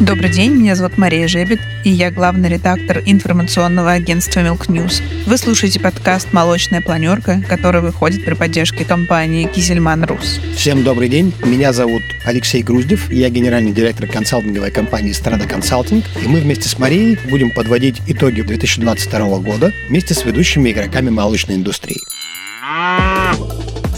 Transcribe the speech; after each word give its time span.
Добрый 0.00 0.30
день, 0.30 0.52
меня 0.52 0.74
зовут 0.74 0.96
Мария 0.98 1.28
Жебет, 1.28 1.60
и 1.84 1.90
я 1.90 2.10
главный 2.10 2.48
редактор 2.48 3.02
информационного 3.04 3.92
агентства 3.92 4.40
Milk 4.40 4.66
News. 4.68 5.02
Вы 5.26 5.36
слушаете 5.36 5.78
подкаст 5.78 6.32
«Молочная 6.32 6.80
планерка», 6.80 7.42
который 7.48 7.80
выходит 7.80 8.24
при 8.24 8.34
поддержке 8.34 8.84
компании 8.84 9.46
«Кизельман 9.46 10.04
Рус». 10.04 10.40
Всем 10.56 10.82
добрый 10.84 11.08
день, 11.08 11.34
меня 11.44 11.72
зовут 11.72 12.02
Алексей 12.24 12.62
Груздев, 12.62 13.10
я 13.12 13.28
генеральный 13.28 13.72
директор 13.72 14.06
консалтинговой 14.06 14.70
компании 14.70 15.12
«Страда 15.12 15.46
Консалтинг», 15.46 16.04
и 16.22 16.26
мы 16.26 16.40
вместе 16.40 16.68
с 16.68 16.78
Марией 16.78 17.18
будем 17.28 17.50
подводить 17.50 18.00
итоги 18.06 18.40
2022 18.40 19.38
года 19.38 19.72
вместе 19.88 20.14
с 20.14 20.24
ведущими 20.24 20.70
игроками 20.70 21.10
молочной 21.10 21.56
индустрии. 21.56 22.00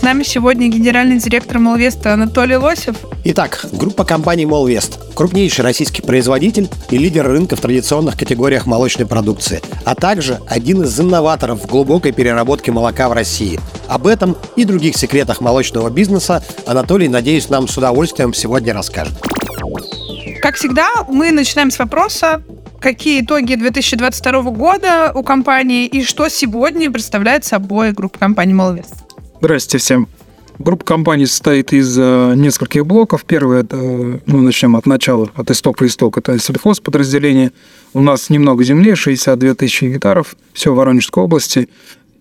С 0.02 0.04
нами 0.04 0.24
сегодня 0.24 0.66
генеральный 0.66 1.20
директор 1.20 1.60
Молвеста 1.60 2.14
Анатолий 2.14 2.56
Лосев. 2.56 2.96
Итак, 3.22 3.64
группа 3.70 4.04
компаний 4.04 4.46
Молвест– 4.46 4.98
крупнейший 5.14 5.62
российский 5.62 6.02
производитель 6.02 6.68
и 6.90 6.98
лидер 6.98 7.24
рынка 7.24 7.54
в 7.54 7.60
традиционных 7.60 8.18
категориях 8.18 8.66
молочной 8.66 9.06
продукции, 9.06 9.62
а 9.84 9.94
также 9.94 10.40
один 10.48 10.82
из 10.82 10.98
инноваторов 10.98 11.62
в 11.62 11.68
глубокой 11.68 12.10
переработке 12.10 12.72
молока 12.72 13.08
в 13.08 13.12
России. 13.12 13.60
Об 13.86 14.08
этом 14.08 14.36
и 14.56 14.64
других 14.64 14.96
секретах 14.96 15.40
молочного 15.40 15.88
бизнеса 15.88 16.44
Анатолий, 16.66 17.06
надеюсь, 17.06 17.48
нам 17.48 17.68
с 17.68 17.78
удовольствием 17.78 18.34
сегодня 18.34 18.74
расскажет. 18.74 19.14
Как 20.40 20.56
всегда, 20.56 20.88
мы 21.08 21.30
начинаем 21.30 21.70
с 21.70 21.78
вопроса, 21.78 22.42
какие 22.80 23.20
итоги 23.20 23.54
2022 23.54 24.42
года 24.50 25.12
у 25.14 25.22
компании 25.22 25.86
и 25.86 26.02
что 26.02 26.28
сегодня 26.28 26.90
представляет 26.90 27.44
собой 27.44 27.92
группа 27.92 28.18
компаний 28.18 28.52
Молвест. 28.54 29.01
Здравствуйте 29.44 29.78
всем. 29.78 30.08
Группа 30.60 30.84
компаний 30.84 31.26
состоит 31.26 31.72
из 31.72 31.98
э, 31.98 32.34
нескольких 32.36 32.86
блоков. 32.86 33.24
Первый 33.24 33.62
это, 33.62 33.74
ну, 33.76 34.40
начнем 34.40 34.76
от 34.76 34.86
начала, 34.86 35.32
от 35.34 35.50
истока 35.50 35.84
исток, 35.84 36.16
это 36.16 36.38
сельхоз 36.38 36.78
подразделение. 36.78 37.50
У 37.92 38.00
нас 38.02 38.30
немного 38.30 38.62
земли, 38.62 38.94
62 38.94 39.54
тысячи 39.54 39.86
гектаров, 39.86 40.36
все 40.52 40.72
в 40.72 40.76
Воронежской 40.76 41.24
области. 41.24 41.68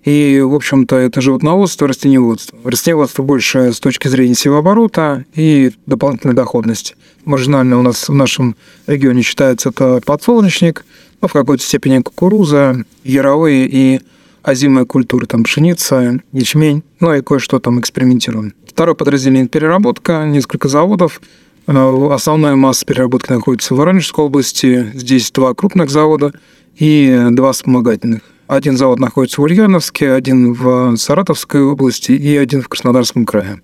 И, 0.03 0.41
в 0.43 0.55
общем-то, 0.55 0.95
это 0.95 1.21
животноводство, 1.21 1.87
растениеводство. 1.87 2.57
Растениеводство 2.63 3.21
больше 3.21 3.71
с 3.71 3.79
точки 3.79 4.07
зрения 4.07 4.33
севооборота 4.33 5.25
и 5.35 5.73
дополнительной 5.85 6.33
доходности. 6.33 6.95
Маржинально 7.23 7.77
у 7.77 7.83
нас 7.83 8.09
в 8.09 8.13
нашем 8.15 8.55
регионе 8.87 9.21
считается 9.21 9.69
это 9.69 10.01
подсолнечник, 10.03 10.85
но 11.21 11.27
в 11.27 11.33
какой-то 11.33 11.63
степени 11.63 12.01
кукуруза, 12.01 12.83
яровые 13.03 13.67
и 13.67 14.01
озимая 14.43 14.85
культура, 14.85 15.25
там 15.25 15.43
пшеница, 15.43 16.19
ячмень, 16.31 16.83
ну 16.99 17.13
и 17.13 17.21
кое-что 17.21 17.59
там 17.59 17.79
экспериментируем. 17.79 18.53
Второе 18.67 18.95
подразделение– 18.95 19.47
переработка, 19.49 20.25
несколько 20.25 20.67
заводов. 20.67 21.21
Э, 21.67 22.09
основная 22.11 22.55
масса 22.55 22.85
переработки 22.85 23.31
находится 23.31 23.73
в 23.73 23.77
Воронежской 23.77 24.25
области. 24.25 24.91
Здесь 24.93 25.31
два 25.31 25.53
крупных 25.53 25.89
завода 25.89 26.33
и 26.75 27.27
два 27.31 27.51
вспомогательных. 27.51 28.21
Один 28.47 28.75
завод 28.75 28.99
находится 28.99 29.39
в 29.39 29.45
Ульяновске, 29.45 30.11
один 30.11 30.53
в 30.53 30.97
Саратовской 30.97 31.61
области 31.61 32.11
и 32.11 32.35
один 32.35 32.61
в 32.61 32.67
Краснодарском 32.67 33.25
крае. 33.25 33.61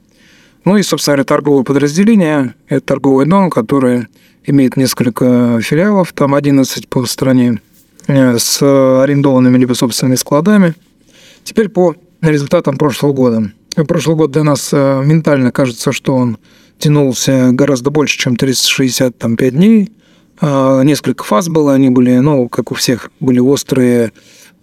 Ну 0.64 0.78
и, 0.78 0.83
собственно 0.83 1.16
говоря, 1.16 1.25
торговое 1.25 1.64
подразделение– 1.64 2.55
это 2.67 2.81
торговый 2.81 3.25
дом, 3.25 3.50
который 3.50 4.08
имеет 4.45 4.78
несколько 4.78 5.59
филиалов, 5.61 6.14
там 6.14 6.36
11 6.36 6.88
по 6.88 7.05
стране, 7.05 7.61
с 8.08 8.61
арендованными 8.61 9.58
либо 9.58 9.73
собственными 9.73 10.16
складами. 10.16 10.73
Теперь 11.44 11.69
по 11.69 11.95
результатам 12.22 12.77
прошлого 12.77 13.14
года. 13.14 13.52
Прошлый 13.88 14.16
год 14.16 14.31
для 14.31 14.44
нас 14.44 14.69
э, 14.73 15.03
ментально 15.05 15.52
кажется, 15.52 15.91
что 15.91 16.16
он 16.16 16.38
тянулся 16.80 17.49
гораздо 17.52 17.91
больше, 17.91 18.17
чем 18.17 18.36
365 18.36 19.53
дней. 19.53 19.91
А, 20.39 20.81
несколько 20.81 21.23
фаз 21.23 21.47
было, 21.47 21.73
они 21.73 21.89
были, 21.89 22.17
ну, 22.17 22.49
как 22.49 22.72
у 22.72 22.75
всех, 22.75 23.11
были 23.19 23.39
острые, 23.39 24.14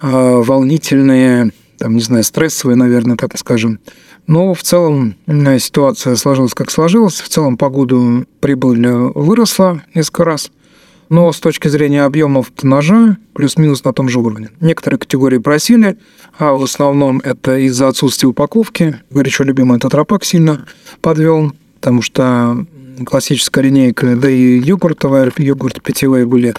а, 0.00 0.42
волнительные, 0.42 1.52
там, 1.78 1.94
не 1.94 2.00
знаю, 2.00 2.24
стрессовые, 2.24 2.76
наверное, 2.76 3.16
так 3.16 3.38
скажем. 3.38 3.78
Но 4.26 4.52
в 4.54 4.62
целом 4.62 5.14
ситуация 5.58 6.16
сложилась 6.16 6.54
как 6.54 6.70
сложилась. 6.70 7.20
В 7.20 7.28
целом 7.28 7.56
по 7.56 7.68
году 7.68 8.24
прибыль 8.40 8.86
выросла 8.86 9.82
несколько 9.94 10.24
раз– 10.24 10.50
но 11.08 11.32
с 11.32 11.40
точки 11.40 11.68
зрения 11.68 12.04
объемов 12.04 12.50
ножа 12.62 13.16
плюс-минус 13.34 13.84
на 13.84 13.92
том 13.92 14.08
же 14.08 14.18
уровне. 14.18 14.50
Некоторые 14.60 14.98
категории 14.98 15.38
просили, 15.38 15.98
а 16.38 16.54
в 16.54 16.62
основном 16.62 17.20
это 17.24 17.56
из-за 17.58 17.88
отсутствия 17.88 18.28
упаковки. 18.28 19.00
Горячо 19.10 19.44
любимый 19.44 19.78
тетрапак 19.78 20.24
сильно 20.24 20.66
подвел, 21.00 21.52
потому 21.76 22.02
что 22.02 22.66
классическая 23.06 23.62
линейка, 23.62 24.16
да 24.16 24.30
и 24.30 24.58
йогуртовая, 24.58 25.32
йогурт 25.36 25.82
питьевые 25.82 26.26
были, 26.26 26.54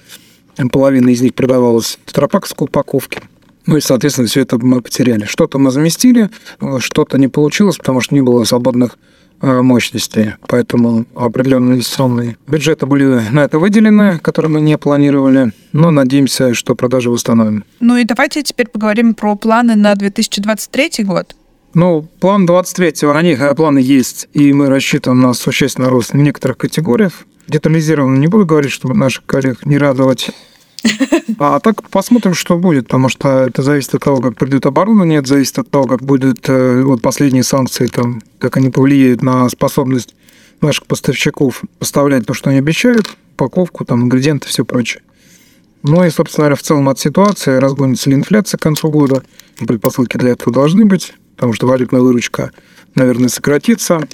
половина 0.71 1.09
из 1.09 1.21
них 1.21 1.33
продавалась 1.33 1.97
в 2.05 2.09
тетрапаковской 2.09 2.65
упаковке. 2.65 3.21
Ну 3.65 3.77
и, 3.77 3.81
соответственно, 3.81 4.27
все 4.27 4.41
это 4.41 4.63
мы 4.63 4.81
потеряли. 4.81 5.25
Что-то 5.25 5.57
мы 5.57 5.71
заместили, 5.71 6.29
что-то 6.79 7.17
не 7.17 7.27
получилось, 7.27 7.77
потому 7.77 7.99
что 7.99 8.13
не 8.13 8.21
было 8.21 8.43
свободных 8.43 8.97
мощности. 9.41 10.35
Поэтому 10.47 11.05
определенные 11.15 11.75
инвестиционные 11.75 12.37
бюджеты 12.47 12.85
были 12.85 13.21
на 13.31 13.43
это 13.43 13.59
выделены, 13.59 14.19
которые 14.19 14.51
мы 14.51 14.61
не 14.61 14.77
планировали. 14.77 15.51
Но 15.73 15.91
надеемся, 15.91 16.53
что 16.53 16.75
продажи 16.75 17.09
восстановим. 17.09 17.63
Ну 17.79 17.97
и 17.97 18.03
давайте 18.03 18.43
теперь 18.43 18.67
поговорим 18.67 19.13
про 19.13 19.35
планы 19.35 19.75
на 19.75 19.95
2023 19.95 21.03
год. 21.03 21.35
Ну, 21.73 22.07
план 22.21 22.45
23-го, 22.45 23.13
на 23.13 23.21
них 23.21 23.41
планы 23.57 23.79
есть, 23.79 24.29
и 24.33 24.53
мы 24.53 24.69
рассчитываем 24.69 25.21
на 25.21 25.33
существенный 25.33 25.89
рост 25.89 26.13
в 26.13 26.15
некоторых 26.15 26.57
категориях. 26.57 27.25
Детализированно 27.49 28.17
не 28.17 28.27
буду 28.27 28.45
говорить, 28.45 28.71
чтобы 28.71 28.95
наших 28.95 29.25
коллег 29.25 29.65
не 29.65 29.77
радовать. 29.77 30.31
А 31.39 31.59
так 31.59 31.89
посмотрим, 31.89 32.33
что 32.33 32.57
будет, 32.57 32.85
потому 32.85 33.09
что 33.09 33.45
это 33.45 33.61
зависит 33.61 33.95
от 33.95 34.03
того, 34.03 34.21
как 34.21 34.37
придет 34.37 34.65
оборудование, 34.65 35.19
это 35.19 35.29
зависит 35.29 35.59
от 35.59 35.69
того, 35.69 35.85
как 35.85 36.01
будут 36.01 36.47
э, 36.47 36.81
вот 36.83 37.01
последние 37.01 37.43
санкции, 37.43 37.87
там, 37.87 38.21
как 38.39 38.57
они 38.57 38.69
повлияют 38.69 39.21
на 39.21 39.49
способность 39.49 40.15
наших 40.61 40.85
поставщиков 40.85 41.61
поставлять 41.79 42.25
то, 42.25 42.33
что 42.33 42.49
они 42.49 42.59
обещают, 42.59 43.17
упаковку, 43.33 43.85
там, 43.85 44.03
ингредиенты, 44.03 44.47
все 44.47 44.63
прочее. 44.63 45.01
Ну 45.83 46.03
и, 46.03 46.09
собственно 46.09 46.45
говоря, 46.45 46.55
в 46.55 46.63
целом 46.63 46.89
от 46.89 46.99
ситуации 46.99 47.57
разгонится 47.57 48.09
ли 48.09 48.15
инфляция 48.15 48.57
к 48.57 48.61
концу 48.61 48.89
года. 48.89 49.23
Предпосылки 49.57 50.17
для 50.17 50.31
этого 50.31 50.51
должны 50.51 50.85
быть, 50.85 51.13
потому 51.35 51.53
что 51.53 51.67
валютная 51.67 52.01
выручка, 52.01 52.51
наверное, 52.95 53.29
сократится. 53.29 54.07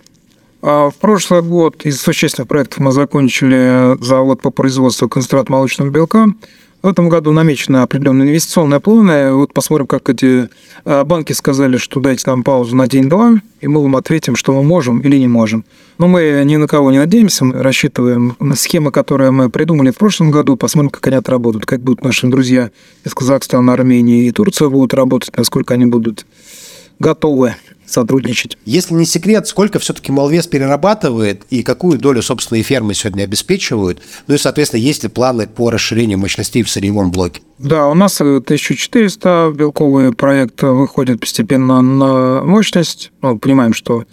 А 0.62 0.92
в 0.92 0.96
прошлый 0.96 1.42
год 1.42 1.86
из 1.86 2.00
существенных 2.00 2.48
проектов 2.48 2.80
мы 2.80 2.92
закончили 2.92 3.98
завод 4.04 4.42
по 4.42 4.52
производству 4.52 5.10
концентрат 5.10 5.50
молочного 5.50 5.90
белка. 5.90 6.28
В 6.84 6.88
этом 6.88 7.10
году 7.10 7.32
намечена 7.32 7.84
определенная 7.84 8.28
инвестиционная 8.28 8.80
планы. 8.80 9.34
Вот 9.34 9.54
посмотрим, 9.54 9.88
как 9.88 10.10
эти 10.10 10.50
а, 10.84 11.04
банки 11.04 11.34
сказали, 11.34 11.78
что 11.78 12.00
дайте 12.00 12.24
нам 12.28 12.44
паузу 12.44 12.76
на 12.76 12.88
день-два, 12.88 13.36
и 13.60 13.68
мы 13.68 13.82
вам 13.84 13.96
ответим, 13.96 14.36
что 14.36 14.54
мы 14.54 14.64
можем 14.64 15.00
или 15.00 15.18
не 15.18 15.28
можем. 15.28 15.64
Но 16.00 16.08
мы 16.08 16.42
ни 16.46 16.56
на 16.56 16.68
кого 16.68 16.92
не 16.92 16.98
надеемся, 16.98 17.46
мы 17.46 17.62
рассчитываем 17.62 18.36
на 18.40 18.56
схемы, 18.56 18.92
которые 18.92 19.30
мы 19.30 19.50
придумали 19.50 19.92
в 19.92 19.98
прошлом 19.98 20.32
году, 20.32 20.58
посмотрим, 20.58 20.90
как 20.90 21.06
они 21.08 21.18
отработают, 21.18 21.68
как 21.68 21.82
будут 21.82 22.04
наши 22.04 22.26
друзья 22.28 22.72
из 23.04 23.14
Казахстана, 23.14 23.74
Армении 23.74 24.26
и 24.28 24.32
Турции 24.32 24.68
будут 24.68 24.96
работать, 24.96 25.36
насколько 25.38 25.76
они 25.76 25.86
будут 25.86 26.26
готовы 26.98 27.56
сотрудничать. 27.94 28.58
Если 28.66 28.94
не 28.94 29.06
секрет, 29.06 29.48
сколько 29.48 29.80
все-таки 29.80 30.12
Молвес 30.12 30.48
перерабатывает 30.48 31.44
и 31.50 31.64
какую 31.64 32.00
долю 32.00 32.22
собственные 32.22 32.64
фермы 32.64 32.94
сегодня 32.94 33.24
обеспечивают? 33.24 34.02
Ну 34.28 34.36
и, 34.36 34.38
соответственно, 34.38 34.82
есть 34.82 35.04
ли 35.04 35.10
планы 35.10 35.48
по 35.48 35.70
расширению 35.70 36.20
мощностей 36.20 36.64
в 36.64 36.70
сырьевом 36.70 37.12
блоке? 37.12 37.42
Да, 37.60 37.88
у 37.88 37.94
нас 37.94 38.20
1400 38.20 39.54
белковый 39.56 40.14
проект 40.14 40.64
выходит 40.64 41.20
постепенно 41.20 41.82
на 41.82 42.44
мощность. 42.44 43.12
Ну, 43.22 43.38
понимаем, 43.38 43.74
что 43.74 44.06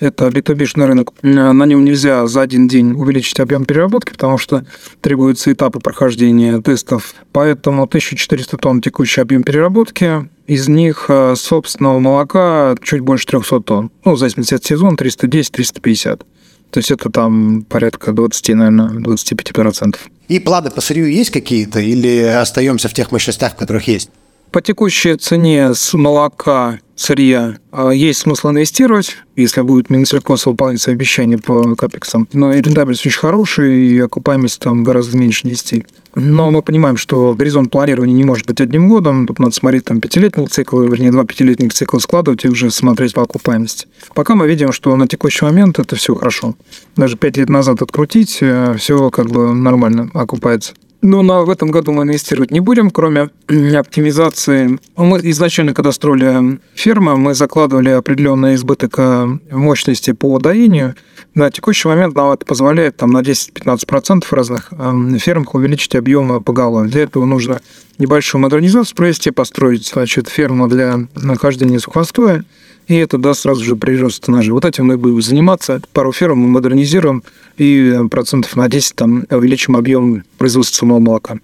это 0.00 0.30
b 0.30 0.42
рынок. 0.74 1.12
На 1.22 1.66
нем 1.66 1.84
нельзя 1.84 2.26
за 2.26 2.42
один 2.42 2.66
день 2.66 2.92
увеличить 2.92 3.38
объем 3.40 3.64
переработки, 3.64 4.10
потому 4.10 4.38
что 4.38 4.66
требуются 5.00 5.52
этапы 5.52 5.78
прохождения 5.80 6.60
тестов. 6.60 7.14
Поэтому 7.32 7.84
1400 7.84 8.56
тонн 8.56 8.80
текущий 8.80 9.20
объем 9.20 9.44
переработки, 9.44 10.28
из 10.46 10.68
них 10.68 11.06
э, 11.08 11.34
собственного 11.36 11.98
молока 11.98 12.74
чуть 12.82 13.00
больше 13.00 13.26
300 13.26 13.60
тонн. 13.60 13.90
Ну, 14.04 14.12
в 14.12 14.18
зависимости 14.18 14.54
от 14.54 14.64
сезона, 14.64 14.96
310-350. 14.96 16.22
То 16.70 16.78
есть 16.78 16.90
это 16.90 17.08
там 17.10 17.62
порядка 17.62 18.12
20, 18.12 18.48
наверное, 18.50 18.90
25%. 18.90 19.96
И 20.28 20.40
планы 20.40 20.70
по 20.70 20.80
сырью 20.80 21.10
есть 21.10 21.30
какие-то 21.30 21.80
или 21.80 22.18
остаемся 22.18 22.88
в 22.88 22.94
тех 22.94 23.12
мощностях, 23.12 23.52
в 23.52 23.56
которых 23.56 23.86
есть? 23.86 24.10
По 24.50 24.60
текущей 24.60 25.16
цене 25.16 25.74
с 25.74 25.94
молока 25.94 26.78
сырья. 26.96 27.56
А 27.72 27.90
есть 27.90 28.20
смысл 28.20 28.50
инвестировать, 28.50 29.16
если 29.36 29.62
будет 29.62 29.90
Минсельхоз 29.90 30.46
выполнять 30.46 30.80
свои 30.80 30.94
обещания 30.94 31.38
по 31.38 31.74
капексам. 31.74 32.28
Но 32.32 32.52
и 32.52 32.60
рентабельность 32.60 33.04
очень 33.06 33.18
хорошая, 33.18 33.70
и 33.70 33.98
окупаемость 33.98 34.60
там 34.60 34.84
гораздо 34.84 35.16
меньше 35.16 35.48
10. 35.48 35.84
Но 36.16 36.50
мы 36.50 36.62
понимаем, 36.62 36.96
что 36.96 37.34
горизонт 37.34 37.70
планирования 37.70 38.14
не 38.14 38.24
может 38.24 38.46
быть 38.46 38.60
одним 38.60 38.88
годом. 38.88 39.26
Тут 39.26 39.40
надо 39.40 39.52
смотреть 39.52 39.84
там 39.84 40.00
пятилетний 40.00 40.46
цикл, 40.46 40.80
вернее, 40.80 41.10
два 41.10 41.24
пятилетних 41.24 41.72
цикла 41.72 41.98
складывать 41.98 42.44
и 42.44 42.48
уже 42.48 42.70
смотреть 42.70 43.14
по 43.14 43.22
окупаемости. 43.22 43.88
Пока 44.14 44.36
мы 44.36 44.46
видим, 44.46 44.72
что 44.72 44.94
на 44.96 45.08
текущий 45.08 45.44
момент 45.44 45.78
это 45.78 45.96
все 45.96 46.14
хорошо. 46.14 46.54
Даже 46.96 47.16
пять 47.16 47.36
лет 47.36 47.48
назад 47.48 47.82
открутить, 47.82 48.38
э, 48.40 48.76
все 48.78 49.10
как 49.10 49.26
бы 49.26 49.52
нормально 49.54 50.10
окупается. 50.14 50.74
Но 51.04 51.20
на, 51.20 51.42
в 51.42 51.50
этом 51.50 51.70
году 51.70 51.92
мы 51.92 52.04
инвестировать 52.04 52.50
не 52.50 52.60
будем, 52.60 52.90
кроме 52.90 53.28
оптимизации. 53.76 54.78
Мы 54.96 55.20
изначально, 55.30 55.74
когда 55.74 55.92
строили 55.92 56.58
ферму, 56.74 57.18
мы 57.18 57.34
закладывали 57.34 57.90
определенный 57.90 58.54
избыток 58.54 58.94
э, 58.96 59.26
мощности 59.50 60.14
по 60.14 60.38
доению. 60.38 60.94
На 61.34 61.50
текущий 61.50 61.88
момент 61.88 62.14
нам 62.14 62.32
это 62.32 62.46
позволяет 62.46 62.96
там, 62.96 63.10
на 63.10 63.20
10-15% 63.20 64.24
в 64.24 64.32
разных 64.32 64.72
э, 64.72 65.18
фермах 65.18 65.54
увеличить 65.54 65.94
объемы 65.94 66.40
поголовья. 66.40 66.90
Для 66.90 67.02
этого 67.02 67.26
нужно 67.26 67.60
небольшую 67.98 68.40
модернизацию 68.40 68.96
провести, 68.96 69.30
построить 69.30 69.86
значит, 69.86 70.30
ферму 70.30 70.68
для 70.68 71.00
нахождения 71.16 71.80
сухостоя 71.80 72.46
и 72.88 72.94
это 72.96 73.18
даст 73.18 73.42
сразу 73.42 73.64
же 73.64 73.76
прирост 73.76 74.24
тоннажа. 74.24 74.52
Вот 74.52 74.64
этим 74.64 74.86
мы 74.86 74.96
будем 74.96 75.22
заниматься. 75.22 75.80
Пару 75.92 76.12
ферм 76.12 76.38
мы 76.38 76.48
модернизируем 76.48 77.22
и 77.56 77.98
процентов 78.10 78.56
на 78.56 78.68
10 78.68 78.94
там 78.94 79.24
увеличим 79.30 79.76
объем 79.76 80.24
производства 80.38 80.76
самого 80.76 80.98
молока. 80.98 81.38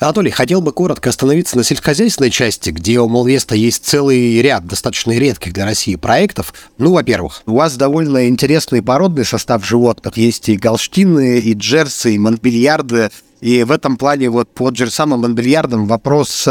Анатолий, 0.00 0.30
хотел 0.30 0.60
бы 0.60 0.70
коротко 0.70 1.10
остановиться 1.10 1.56
на 1.56 1.64
сельскохозяйственной 1.64 2.30
части, 2.30 2.70
где 2.70 3.00
у 3.00 3.08
Молвеста 3.08 3.56
есть 3.56 3.84
целый 3.84 4.40
ряд 4.40 4.64
достаточно 4.64 5.10
редких 5.10 5.52
для 5.52 5.64
России 5.64 5.96
проектов. 5.96 6.54
Ну, 6.78 6.92
во-первых, 6.92 7.42
у 7.46 7.56
вас 7.56 7.76
довольно 7.76 8.28
интересный 8.28 8.80
породный 8.80 9.24
состав 9.24 9.66
животных. 9.66 10.16
Есть 10.16 10.48
и 10.50 10.56
галштины, 10.56 11.40
и 11.40 11.52
джерсы, 11.54 12.14
и 12.14 12.18
монбельярды. 12.18 13.10
И 13.40 13.64
в 13.64 13.72
этом 13.72 13.96
плане 13.96 14.30
вот 14.30 14.48
по 14.54 14.70
джерсам 14.70 15.14
и 15.14 15.18
монбельярдам 15.18 15.86
вопрос 15.86 16.48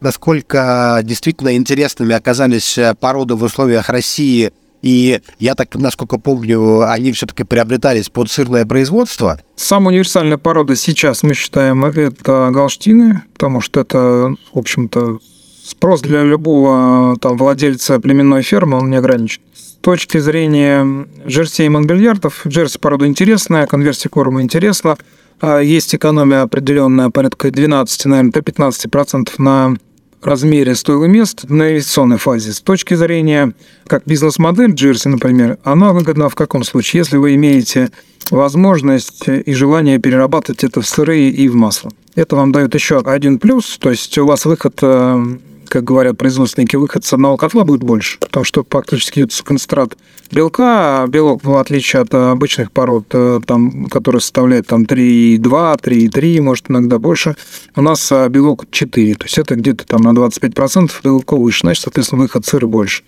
насколько 0.00 1.00
действительно 1.02 1.56
интересными 1.56 2.14
оказались 2.14 2.78
э, 2.78 2.94
породы 2.94 3.34
в 3.34 3.42
условиях 3.42 3.88
России. 3.88 4.52
И 4.80 5.20
я 5.40 5.54
так, 5.54 5.74
насколько 5.74 6.18
помню, 6.18 6.88
они 6.88 7.10
все-таки 7.12 7.42
приобретались 7.42 8.08
под 8.08 8.30
сырное 8.30 8.64
производство. 8.64 9.40
Самая 9.56 9.88
универсальная 9.88 10.38
порода 10.38 10.76
сейчас, 10.76 11.22
мы 11.24 11.34
считаем, 11.34 11.84
это 11.84 12.50
галштины, 12.52 13.22
потому 13.32 13.60
что 13.60 13.80
это, 13.80 14.34
в 14.52 14.58
общем-то, 14.58 15.18
спрос 15.64 16.00
для 16.00 16.22
любого 16.22 17.16
там, 17.18 17.36
владельца 17.36 17.98
племенной 17.98 18.42
фермы, 18.42 18.78
он 18.78 18.90
не 18.90 18.96
ограничен. 18.96 19.42
С 19.54 19.76
точки 19.80 20.18
зрения 20.18 21.06
джерси 21.26 21.64
и 21.64 21.68
монбельярдов, 21.68 22.46
джерси 22.46 22.78
порода 22.78 23.06
интересная, 23.06 23.66
конверсия 23.66 24.08
корма 24.08 24.42
интересна. 24.42 24.96
А 25.40 25.60
есть 25.60 25.94
экономия 25.94 26.42
определенная, 26.42 27.10
порядка 27.10 27.50
12, 27.50 28.06
наверное, 28.06 28.32
до 28.32 28.40
15% 28.40 29.30
на 29.38 29.76
размере 30.22 30.74
стоило-мест 30.74 31.44
на 31.48 31.70
инвестиционной 31.72 32.18
фазе. 32.18 32.52
С 32.52 32.60
точки 32.60 32.94
зрения, 32.94 33.52
как 33.86 34.02
бизнес-модель 34.06 34.72
Джерси, 34.72 35.08
например, 35.08 35.58
она 35.64 35.92
выгодна 35.92 36.28
в 36.28 36.34
каком 36.34 36.64
случае? 36.64 37.00
Если 37.00 37.16
вы 37.16 37.34
имеете 37.34 37.90
возможность 38.30 39.28
и 39.28 39.52
желание 39.54 39.98
перерабатывать 39.98 40.64
это 40.64 40.80
в 40.80 40.86
сырые 40.86 41.30
и 41.30 41.48
в 41.48 41.54
масло. 41.54 41.90
Это 42.14 42.36
вам 42.36 42.52
дает 42.52 42.74
еще 42.74 42.98
один 42.98 43.38
плюс, 43.38 43.78
то 43.78 43.90
есть 43.90 44.16
у 44.18 44.26
вас 44.26 44.44
выход 44.44 44.78
э, 44.82 45.38
как 45.68 45.84
говорят 45.84 46.18
производственники, 46.18 46.76
выход 46.76 47.04
с 47.04 47.12
одного 47.12 47.36
котла 47.36 47.64
будет 47.64 47.82
больше, 47.82 48.18
потому 48.18 48.44
что 48.44 48.64
фактически 48.68 49.20
это 49.20 49.44
концентрат 49.44 49.96
белка, 50.30 51.02
а 51.02 51.06
белок, 51.06 51.44
в 51.44 51.56
отличие 51.56 52.02
от 52.02 52.14
обычных 52.14 52.72
пород, 52.72 53.06
э, 53.12 53.40
там, 53.46 53.86
который 53.86 54.20
составляет 54.20 54.66
там 54.66 54.84
3,2, 54.84 55.80
3,3, 55.80 56.40
может 56.40 56.70
иногда 56.70 56.98
больше, 56.98 57.36
у 57.76 57.82
нас 57.82 58.10
а, 58.12 58.28
белок 58.28 58.66
4, 58.70 59.14
то 59.14 59.24
есть 59.24 59.38
это 59.38 59.54
где-то 59.54 59.86
там 59.86 60.02
на 60.02 60.10
25% 60.10 60.90
белка 61.04 61.36
выше, 61.36 61.60
значит, 61.60 61.84
соответственно, 61.84 62.22
выход 62.22 62.46
сыра 62.46 62.66
больше. 62.66 63.02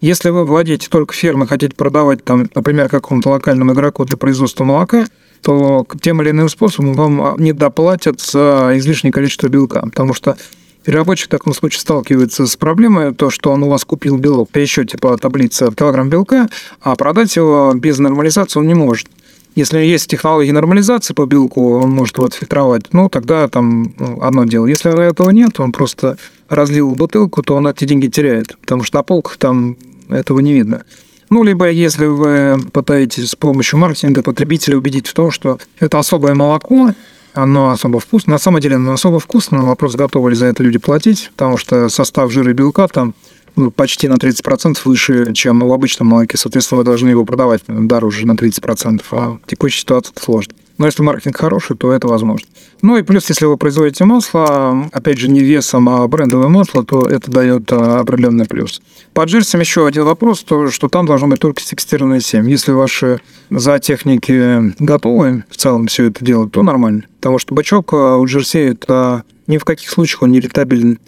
Если 0.00 0.30
вы 0.30 0.44
владеете 0.44 0.88
только 0.88 1.14
фермой, 1.14 1.46
хотите 1.46 1.76
продавать, 1.76 2.24
там, 2.24 2.50
например, 2.54 2.88
какому-то 2.88 3.30
локальному 3.30 3.72
игроку 3.72 4.04
для 4.04 4.16
производства 4.16 4.64
молока, 4.64 5.06
то 5.42 5.86
тем 6.00 6.22
или 6.22 6.30
иным 6.30 6.48
способом 6.48 6.94
вам 6.94 7.36
не 7.38 7.52
доплатят 7.52 8.20
за 8.20 8.72
излишнее 8.74 9.12
количество 9.12 9.48
белка, 9.48 9.80
потому 9.82 10.14
что 10.14 10.36
Переработчик 10.84 11.28
в 11.28 11.30
таком 11.30 11.54
случае 11.54 11.80
сталкивается 11.80 12.46
с 12.46 12.56
проблемой, 12.56 13.14
то, 13.14 13.30
что 13.30 13.52
он 13.52 13.62
у 13.62 13.68
вас 13.68 13.84
купил 13.84 14.18
белок 14.18 14.50
при 14.50 14.66
счете 14.66 14.98
по 14.98 15.16
таблице 15.16 15.70
килограмм 15.72 16.08
белка, 16.08 16.48
а 16.80 16.96
продать 16.96 17.36
его 17.36 17.72
без 17.74 17.98
нормализации 17.98 18.58
он 18.58 18.66
не 18.66 18.74
может. 18.74 19.06
Если 19.54 19.78
есть 19.80 20.08
технологии 20.08 20.50
нормализации 20.50 21.12
по 21.12 21.26
белку, 21.26 21.78
он 21.78 21.90
может 21.90 22.16
его 22.16 22.26
отфильтровать, 22.26 22.92
ну, 22.92 23.08
тогда 23.10 23.48
там 23.48 23.94
ну, 23.98 24.22
одно 24.22 24.44
дело. 24.44 24.66
Если 24.66 24.90
этого 25.06 25.30
нет, 25.30 25.60
он 25.60 25.72
просто 25.72 26.16
разлил 26.48 26.94
бутылку, 26.94 27.42
то 27.42 27.54
он 27.56 27.68
эти 27.68 27.84
деньги 27.84 28.08
теряет, 28.08 28.56
потому 28.58 28.82
что 28.82 28.98
на 28.98 29.02
полках 29.02 29.36
там 29.36 29.76
этого 30.08 30.40
не 30.40 30.54
видно. 30.54 30.84
Ну, 31.28 31.44
либо 31.44 31.70
если 31.70 32.06
вы 32.06 32.58
пытаетесь 32.72 33.30
с 33.30 33.36
помощью 33.36 33.78
маркетинга 33.78 34.22
потребителя 34.22 34.76
убедить 34.76 35.06
в 35.06 35.14
том, 35.14 35.30
что 35.30 35.58
это 35.80 35.98
особое 35.98 36.34
молоко, 36.34 36.92
оно 37.34 37.70
особо 37.70 38.00
вкусно. 38.00 38.32
На 38.32 38.38
самом 38.38 38.60
деле 38.60 38.76
оно 38.76 38.92
особо 38.92 39.20
вкусно, 39.20 39.58
но 39.58 39.66
вопрос, 39.66 39.94
готовы 39.94 40.30
ли 40.30 40.36
за 40.36 40.46
это 40.46 40.62
люди 40.62 40.78
платить, 40.78 41.30
потому 41.36 41.56
что 41.56 41.88
состав 41.88 42.30
жира 42.30 42.50
и 42.50 42.54
белка 42.54 42.88
там 42.88 43.14
ну, 43.56 43.70
почти 43.70 44.08
на 44.08 44.14
30% 44.14 44.78
выше, 44.84 45.32
чем 45.34 45.60
в 45.60 45.72
обычном 45.72 46.08
молоке. 46.08 46.36
Соответственно, 46.36 46.78
вы 46.78 46.84
должны 46.84 47.08
его 47.08 47.24
продавать 47.24 47.62
дороже 47.66 48.26
на 48.26 48.32
30%, 48.32 49.02
а 49.10 49.30
в 49.32 49.40
текущей 49.46 49.80
ситуации 49.80 50.12
это 50.14 50.22
сложно. 50.22 50.54
Но 50.78 50.86
если 50.86 51.02
маркетинг 51.02 51.36
хороший, 51.36 51.76
то 51.76 51.92
это 51.92 52.08
возможно. 52.08 52.46
Ну 52.80 52.96
и 52.96 53.02
плюс, 53.02 53.28
если 53.28 53.46
вы 53.46 53.56
производите 53.56 54.04
масло, 54.04 54.88
опять 54.92 55.18
же, 55.18 55.28
не 55.28 55.40
весом, 55.40 55.88
а 55.88 56.06
брендовое 56.08 56.48
масло, 56.48 56.84
то 56.84 57.02
это 57.02 57.30
дает 57.30 57.72
а, 57.72 58.00
определенный 58.00 58.46
плюс. 58.46 58.82
По 59.12 59.24
джерсям 59.24 59.60
еще 59.60 59.86
один 59.86 60.04
вопрос, 60.04 60.42
то, 60.42 60.70
что 60.70 60.88
там 60.88 61.06
должно 61.06 61.28
быть 61.28 61.40
только 61.40 61.62
текстированное 61.62 62.20
семя. 62.20 62.48
Если 62.48 62.72
ваши 62.72 63.20
зоотехники 63.50 64.74
готовы 64.82 65.44
в 65.50 65.56
целом 65.56 65.86
все 65.86 66.06
это 66.06 66.24
делать, 66.24 66.52
то 66.52 66.62
нормально. 66.62 67.04
Потому 67.16 67.38
что 67.38 67.54
бачок 67.54 67.92
а, 67.92 68.16
у 68.16 68.26
джерсей 68.26 68.70
это 68.70 69.24
ни 69.46 69.58
в 69.58 69.64
каких 69.64 69.90
случаях 69.90 70.22
он 70.22 70.32
не 70.32 70.40
рентабелен 70.40 70.98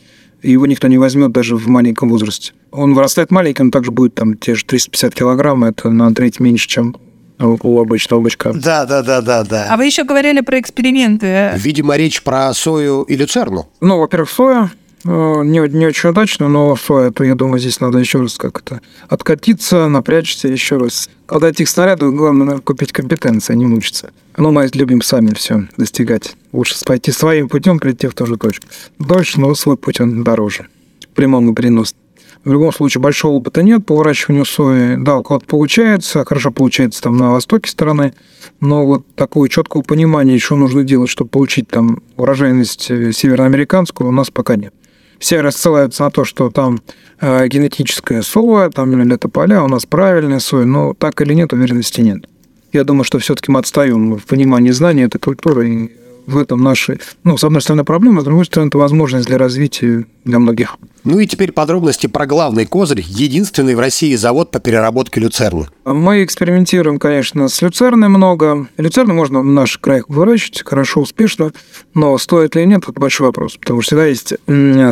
его 0.51 0.67
никто 0.67 0.89
не 0.89 0.99
возьмет 0.99 1.33
даже 1.33 1.57
в 1.57 1.67
маленьком 1.69 2.11
возрасте. 2.11 2.53
Он 2.71 2.95
вырастает 2.95 3.31
маленький, 3.31 3.63
он 3.63 3.71
также 3.71 3.91
будет 3.91 4.15
там 4.15 4.37
те 4.37 4.55
же 4.55 4.65
350 4.65 5.15
килограмм, 5.15 5.65
это 5.65 5.91
на 5.91 6.15
треть 6.15 6.41
меньше, 6.41 6.69
чем 6.69 6.97
у 7.39 7.81
обычного 7.81 8.21
бычка. 8.21 8.53
Да, 8.53 8.87
да, 8.87 9.03
да, 9.03 9.21
да, 9.21 9.45
да. 9.45 9.67
А 9.71 9.77
вы 9.77 9.87
еще 9.87 10.05
говорили 10.05 10.41
про 10.41 10.61
эксперименты. 10.61 11.53
Видимо, 11.57 11.97
речь 11.97 12.23
про 12.23 12.53
сою 12.55 13.03
и 13.03 13.17
люцерну. 13.17 13.69
Ну, 13.81 13.99
во-первых, 13.99 14.31
соя, 14.31 14.71
э, 15.05 15.09
не, 15.09 15.69
не 15.69 15.87
очень 15.87 16.11
удачно, 16.11 16.49
но 16.49 16.77
соя, 16.77 17.11
то 17.11 17.25
я 17.25 17.35
думаю, 17.35 17.59
здесь 17.59 17.81
надо 17.81 17.99
еще 17.99 18.21
раз 18.21 18.37
как-то 18.37 18.81
откатиться, 19.09 19.89
напрячься 19.89 20.49
еще 20.49 20.77
раз. 20.77 21.11
Когда 21.27 21.49
этих 21.49 21.69
снарядов, 21.69 22.15
главное 22.15 22.59
купить 22.59 22.93
компетенции, 22.93 23.53
а 23.53 23.57
не 23.57 23.67
мучиться. 23.67 24.13
Ну, 24.37 24.53
мы 24.53 24.69
любим 24.73 25.03
сами 25.03 25.35
все 25.35 25.67
достигать. 25.77 26.37
Лучше 26.53 26.77
пойти 26.85 27.11
своим 27.11 27.49
путем, 27.49 27.79
прийти 27.79 28.07
в 28.07 28.15
ту 28.15 28.27
же 28.27 28.37
точку. 28.37 28.67
Дольше, 28.99 29.41
но 29.41 29.55
свой 29.55 29.77
путь 29.77 30.01
он 30.01 30.23
дороже. 30.23 30.67
Прямому 31.15 31.55
приносит. 31.55 31.97
В 32.45 32.53
любом 32.53 32.73
случае, 32.73 33.01
большого 33.01 33.37
опыта 33.37 33.63
нет 33.63 33.87
по 33.87 33.97
выращиванию 33.97 34.45
сои. 34.45 34.97
Да, 34.97 35.17
у 35.17 35.23
кого-то 35.23 35.47
получается, 35.47 36.25
хорошо 36.27 36.51
получается 36.51 37.03
там 37.03 37.17
на 37.17 37.31
востоке 37.31 37.71
страны, 37.71 38.13
но 38.61 38.85
вот 38.85 39.07
такое 39.15 39.49
четкого 39.49 39.81
понимания, 39.81 40.39
что 40.39 40.57
нужно 40.57 40.85
делать, 40.85 41.09
чтобы 41.09 41.31
получить 41.31 41.69
там 41.69 42.03
урожайность 42.17 42.91
э, 42.91 43.13
североамериканскую, 43.13 44.09
у 44.09 44.13
нас 44.13 44.31
пока 44.31 44.57
нет. 44.57 44.75
Все 45.19 45.41
рассылаются 45.41 46.03
на 46.03 46.11
то, 46.11 46.25
что 46.25 46.51
там 46.51 46.83
э, 47.21 47.49
генетическая 47.49 48.21
соя, 48.21 48.69
там 48.69 48.95
это 49.11 49.29
поля, 49.31 49.65
у 49.65 49.69
нас 49.69 49.87
правильная 49.87 50.39
соя, 50.39 50.67
но 50.67 50.93
так 50.93 51.23
или 51.23 51.33
нет, 51.33 51.55
уверенности 51.55 52.03
нет. 52.03 52.27
Я 52.75 52.85
думаю, 52.85 53.05
что 53.05 53.19
все-таки 53.21 53.51
мы 53.51 53.61
отстаем 53.61 54.17
в 54.17 54.27
понимании 54.27 54.73
знаний 54.73 55.03
этой 55.03 55.19
культуры, 55.19 55.71
и 55.71 55.93
в 56.27 56.37
этом 56.37 56.63
наши, 56.63 57.01
ну, 57.23 57.39
с 57.39 57.45
одной 57.45 57.63
стороны, 57.63 57.85
проблема, 57.85 58.21
с 58.21 58.25
другой 58.25 58.45
стороны, 58.45 58.69
это 58.69 58.77
возможность 58.77 59.27
для 59.27 59.39
развития 59.39 60.05
для 60.25 60.39
многих. 60.39 60.77
Ну 61.05 61.19
и 61.19 61.27
теперь 61.27 61.53
подробности 61.53 62.07
про 62.07 62.25
главный 62.27 62.65
козырь, 62.65 63.03
единственный 63.07 63.75
в 63.75 63.79
России 63.79 64.15
завод 64.15 64.51
по 64.51 64.59
переработке 64.59 65.21
люцерны. 65.21 65.67
Мы 65.85 66.25
экспериментируем, 66.25 66.99
конечно, 66.99 67.49
с 67.49 67.61
люцерной 67.61 68.09
много. 68.09 68.69
Люцерну 68.79 69.13
можно 69.13 69.41
в 69.41 69.45
наших 69.45 69.83
краях 69.83 70.09
выращивать 70.09 70.63
хорошо, 70.65 71.03
успешно, 71.03 71.53
но 71.93 72.17
стоит 72.17 72.55
ли 72.57 72.65
нет, 72.65 72.85
это 72.89 72.99
большой 72.99 73.27
вопрос, 73.27 73.59
потому 73.59 73.83
что 73.83 73.97
всегда 73.97 74.07
есть 74.07 74.33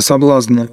соблазн 0.05 0.65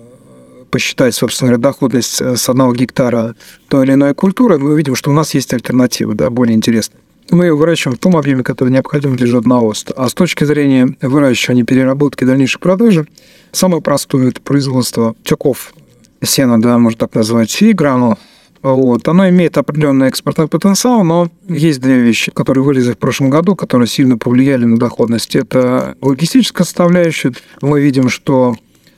посчитать, 0.72 1.15
собственно 1.15 1.51
говоря, 1.51 1.63
доходность 1.63 2.22
с 2.22 2.50
одного 2.50 2.75
гектара 2.75 3.36
той 3.69 3.86
или 3.86 3.93
иной 3.93 4.13
культуры, 4.13 4.60
мы 4.60 4.77
видим, 4.77 4.96
что 4.96 5.10
у 5.10 5.13
нас 5.13 5.34
есть 5.34 5.53
альтернативы, 5.53 6.15
да, 6.15 6.29
более 6.29 6.55
интересные 6.55 7.00
мы 7.31 7.45
ее 7.45 7.55
выращиваем 7.55 7.98
в 7.98 8.00
том 8.00 8.15
объеме, 8.17 8.43
который 8.43 8.69
необходим 8.69 9.15
для 9.15 9.27
животноводства. 9.27 9.95
А 9.98 10.09
с 10.09 10.13
точки 10.13 10.43
зрения 10.43 10.95
выращивания, 11.01 11.63
переработки, 11.63 12.24
дальнейшей 12.24 12.59
продажи, 12.59 13.07
самое 13.51 13.81
простое– 13.81 14.27
это 14.29 14.41
производство 14.41 15.15
тюков 15.24 15.74
сена, 16.21 16.62
да, 16.62 16.77
можно 16.77 17.00
так 17.00 17.15
назвать, 17.15 17.62
и 17.62 17.74
гранул. 17.74 18.15
Вот. 18.62 19.07
Оно 19.07 19.29
имеет 19.29 19.57
определенный 19.57 20.07
экспортный 20.07 20.48
потенциал, 20.48 21.03
но 21.03 21.29
есть 21.48 21.79
две 21.79 22.00
вещи, 22.00 22.31
которые 22.31 22.63
вылезли 22.63 22.91
в 22.91 22.98
прошлом 22.98 23.29
году, 23.29 23.55
которые 23.55 23.88
сильно 23.88 24.17
повлияли 24.17 24.65
на 24.65 24.77
доходность. 24.77 25.36
Это 25.36 25.95
логистическая 26.01 26.65
составляющая. 26.65 27.33
Мы 27.62 27.79
видим, 27.79 28.09
что 28.09 28.55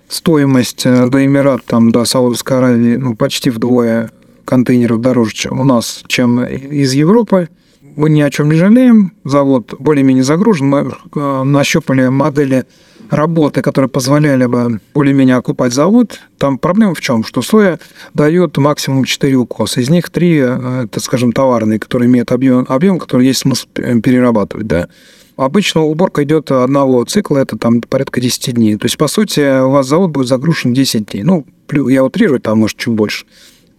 стоимость 0.07 0.85
э, 0.85 1.07
до 1.07 1.23
Эмират, 1.23 1.63
там, 1.65 1.91
до 1.91 2.05
Саудовской 2.05 2.57
Аравии, 2.57 2.95
ну, 2.95 3.15
почти 3.15 3.51
вдвое 3.51 4.11
контейнеров 4.45 4.99
дороже, 4.99 5.33
чем 5.33 5.59
у 5.59 5.63
нас, 5.63 6.03
чем 6.07 6.43
из 6.43 6.93
Европы. 6.93 7.49
Мы 7.95 8.09
ни 8.09 8.21
о 8.21 8.29
чем 8.29 8.49
не 8.49 8.55
жалеем. 8.55 9.13
Завод 9.23 9.73
более-менее 9.79 10.23
загружен. 10.23 10.67
Мы 10.67 10.91
э, 11.15 11.43
нащупали 11.43 12.07
модели 12.07 12.65
работы, 13.09 13.61
которые 13.61 13.89
позволяли 13.89 14.45
бы 14.45 14.79
более-менее 14.93 15.35
окупать 15.35 15.73
завод. 15.73 16.19
Там 16.37 16.57
проблема 16.57 16.95
в 16.95 17.01
чем? 17.01 17.23
Что 17.23 17.41
соя 17.41 17.79
дает 18.13 18.57
максимум 18.57 19.03
4 19.03 19.35
укоса. 19.35 19.81
Из 19.81 19.89
них 19.89 20.09
3, 20.09 20.37
э, 20.37 20.83
это, 20.85 20.99
скажем, 20.99 21.33
товарные, 21.33 21.79
которые 21.79 22.07
имеют 22.07 22.31
объем, 22.31 22.65
объем 22.69 22.99
который 22.99 23.27
есть 23.27 23.41
смысл 23.41 23.67
перерабатывать. 23.73 24.67
Да. 24.67 24.87
Обычно 25.35 25.81
уборка 25.81 26.23
идет 26.23 26.51
одного 26.51 27.03
цикла, 27.05 27.39
это 27.39 27.57
там 27.57 27.81
порядка 27.81 28.21
10 28.21 28.53
дней. 28.53 28.77
То 28.77 28.85
есть, 28.85 28.97
по 28.97 29.07
сути, 29.07 29.61
у 29.63 29.71
вас 29.71 29.87
завод 29.87 30.11
будет 30.11 30.27
загружен 30.27 30.73
10 30.73 31.07
дней. 31.11 31.23
Ну, 31.23 31.45
я 31.89 32.03
утрирую, 32.03 32.39
там, 32.39 32.59
может, 32.59 32.77
чуть 32.77 32.93
больше. 32.93 33.25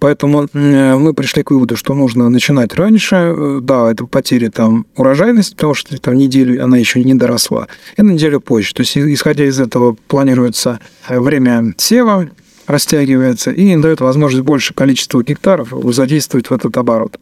Поэтому 0.02 0.48
мы 0.52 1.14
пришли 1.14 1.44
к 1.44 1.52
выводу, 1.52 1.76
что 1.76 1.94
нужно 1.94 2.28
начинать 2.28 2.74
раньше. 2.74 3.14
Э, 3.14 3.60
да, 3.62 3.88
это 3.88 4.04
потери 4.04 4.48
там 4.48 4.84
урожайности, 4.96 5.54
потому 5.54 5.74
что 5.74 5.96
там 5.96 6.16
неделю 6.16 6.64
она 6.64 6.76
еще 6.76 7.04
не 7.04 7.14
доросла, 7.14 7.68
и 7.96 8.02
на 8.02 8.10
неделю 8.10 8.40
позже. 8.40 8.74
То 8.74 8.80
есть, 8.80 8.98
исходя 8.98 9.44
из 9.44 9.60
этого, 9.60 9.96
планируется 10.08 10.80
э, 11.08 11.20
время 11.20 11.72
сева, 11.76 12.28
растягивается 12.66 13.52
и 13.52 13.76
дает 13.76 14.00
возможность 14.00 14.44
больше 14.44 14.74
количества 14.74 15.22
гектаров 15.22 15.72
задействовать 15.94 16.50
в 16.50 16.52
этот 16.52 16.76
оборот. 16.76 17.20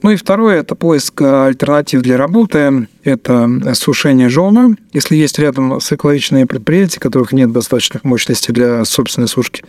Ну 0.00 0.10
и 0.10 0.16
второе– 0.16 0.60
это 0.60 0.74
поиск 0.74 1.20
альтернатив 1.20 2.00
для 2.00 2.16
работы. 2.16 2.88
Это 3.04 3.74
сушение 3.74 4.30
жона. 4.30 4.74
Если 4.94 5.16
есть 5.16 5.38
рядом 5.38 5.82
с 5.82 5.92
экологичные 5.92 6.46
предприятия, 6.46 6.98
которых 6.98 7.32
нет 7.32 7.52
достаточных 7.52 8.04
мощностей 8.04 8.54
для 8.54 8.86
собственной 8.86 9.28
сушки, 9.28 9.64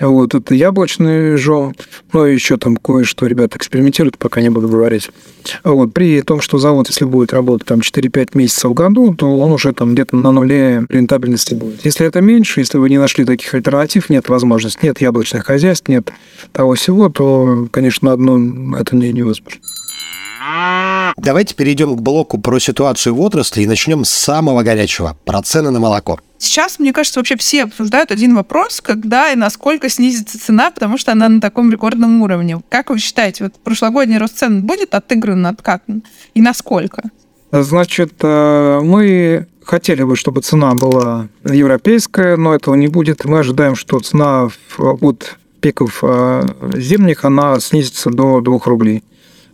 вот, 0.00 0.34
это 0.34 0.54
яблочный 0.54 1.36
жом, 1.36 1.74
ну 2.12 2.26
и 2.26 2.34
еще 2.34 2.56
там 2.56 2.76
кое-что 2.76 3.26
ребята 3.26 3.56
экспериментируют, 3.56 4.18
пока 4.18 4.40
не 4.40 4.50
буду 4.50 4.68
говорить. 4.68 5.10
Вот, 5.64 5.92
при 5.94 6.20
том, 6.22 6.40
что 6.40 6.58
завод, 6.58 6.88
если 6.88 7.04
будет 7.04 7.32
работать 7.32 7.66
там 7.66 7.80
4-5 7.80 8.30
месяцев 8.34 8.70
в 8.70 8.74
году, 8.74 9.14
то 9.14 9.38
он 9.38 9.52
уже 9.52 9.72
там 9.72 9.94
где-то 9.94 10.16
на 10.16 10.32
нуле 10.32 10.84
рентабельности 10.88 11.54
будет. 11.54 11.84
Если 11.84 12.06
это 12.06 12.20
меньше, 12.20 12.60
если 12.60 12.78
вы 12.78 12.90
не 12.90 12.98
нашли 12.98 13.24
таких 13.24 13.54
альтернатив, 13.54 14.10
нет 14.10 14.28
возможности, 14.28 14.84
нет 14.84 15.00
яблочных 15.00 15.46
хозяйств, 15.46 15.88
нет 15.88 16.10
того 16.52 16.74
всего, 16.74 17.08
то, 17.08 17.68
конечно, 17.70 18.12
одно 18.12 18.76
это 18.76 18.96
не 18.96 19.12
невозможно. 19.12 19.60
Давайте 21.16 21.54
перейдем 21.54 21.96
к 21.96 22.00
блоку 22.00 22.38
про 22.38 22.58
ситуацию 22.58 23.14
в 23.14 23.20
отрасли 23.20 23.62
и 23.62 23.66
начнем 23.66 24.04
с 24.04 24.10
самого 24.10 24.62
горячего, 24.62 25.16
про 25.24 25.42
цены 25.42 25.70
на 25.70 25.80
молоко. 25.80 26.20
Сейчас, 26.38 26.78
мне 26.78 26.92
кажется, 26.92 27.18
вообще 27.20 27.36
все 27.36 27.64
обсуждают 27.64 28.10
один 28.10 28.34
вопрос, 28.34 28.80
когда 28.80 29.32
и 29.32 29.36
насколько 29.36 29.88
снизится 29.88 30.38
цена, 30.38 30.70
потому 30.70 30.98
что 30.98 31.12
она 31.12 31.28
на 31.28 31.40
таком 31.40 31.72
рекордном 31.72 32.22
уровне. 32.22 32.60
Как 32.68 32.90
вы 32.90 32.98
считаете, 32.98 33.44
вот 33.44 33.54
прошлогодний 33.54 34.18
рост 34.18 34.38
цен 34.38 34.62
будет 34.62 34.94
отыгран, 34.94 35.46
откатан? 35.46 36.02
И 36.34 36.42
насколько? 36.42 37.02
Значит, 37.50 38.14
э, 38.22 38.80
мы 38.82 39.46
хотели 39.64 40.02
бы, 40.02 40.16
чтобы 40.16 40.42
цена 40.42 40.74
была 40.74 41.28
европейская, 41.44 42.36
но 42.36 42.54
этого 42.54 42.74
не 42.74 42.88
будет. 42.88 43.24
Мы 43.24 43.38
ожидаем, 43.38 43.74
что 43.74 44.00
цена 44.00 44.48
от 44.78 45.38
пиков 45.60 46.00
э, 46.02 46.42
зимних, 46.76 47.24
она 47.24 47.58
снизится 47.60 48.10
до 48.10 48.40
2 48.40 48.58
рублей. 48.66 49.02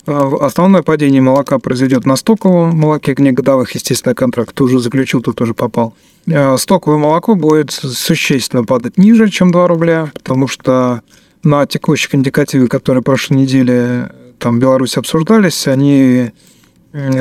Э, 0.06 0.30
основное 0.40 0.82
падение 0.82 1.22
молока 1.22 1.58
произойдет 1.58 2.06
на 2.06 2.16
стоковом 2.16 2.76
молоке, 2.76 3.14
не 3.18 3.32
годовых, 3.32 3.72
естественно, 3.72 4.14
контракт 4.14 4.60
уже 4.60 4.80
заключил, 4.80 5.22
тут 5.22 5.36
тоже 5.36 5.54
попал. 5.54 5.94
Э, 6.26 6.56
стоковое 6.58 6.98
молоко 6.98 7.34
будет 7.34 7.70
существенно 7.70 8.64
падать 8.64 8.98
ниже, 8.98 9.28
чем 9.30 9.52
2 9.52 9.68
рубля, 9.68 10.10
потому 10.14 10.48
что 10.48 11.02
на 11.44 11.66
текущих 11.66 12.14
индикативах, 12.14 12.68
которые 12.68 13.02
прошлой 13.02 13.36
неделе 13.38 14.10
там 14.38 14.56
в 14.56 14.60
Беларуси 14.60 14.98
обсуждались, 14.98 15.66
они 15.66 16.30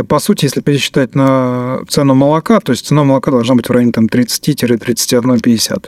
по 0.09 0.19
сути, 0.19 0.45
если 0.45 0.59
пересчитать 0.59 1.15
на 1.15 1.79
цену 1.88 2.13
молока, 2.13 2.59
то 2.59 2.73
есть 2.73 2.85
цена 2.88 3.05
молока 3.05 3.31
должна 3.31 3.55
быть 3.55 3.69
в 3.69 3.71
районе 3.71 3.93
там, 3.93 4.07
30-31,50. 4.07 5.85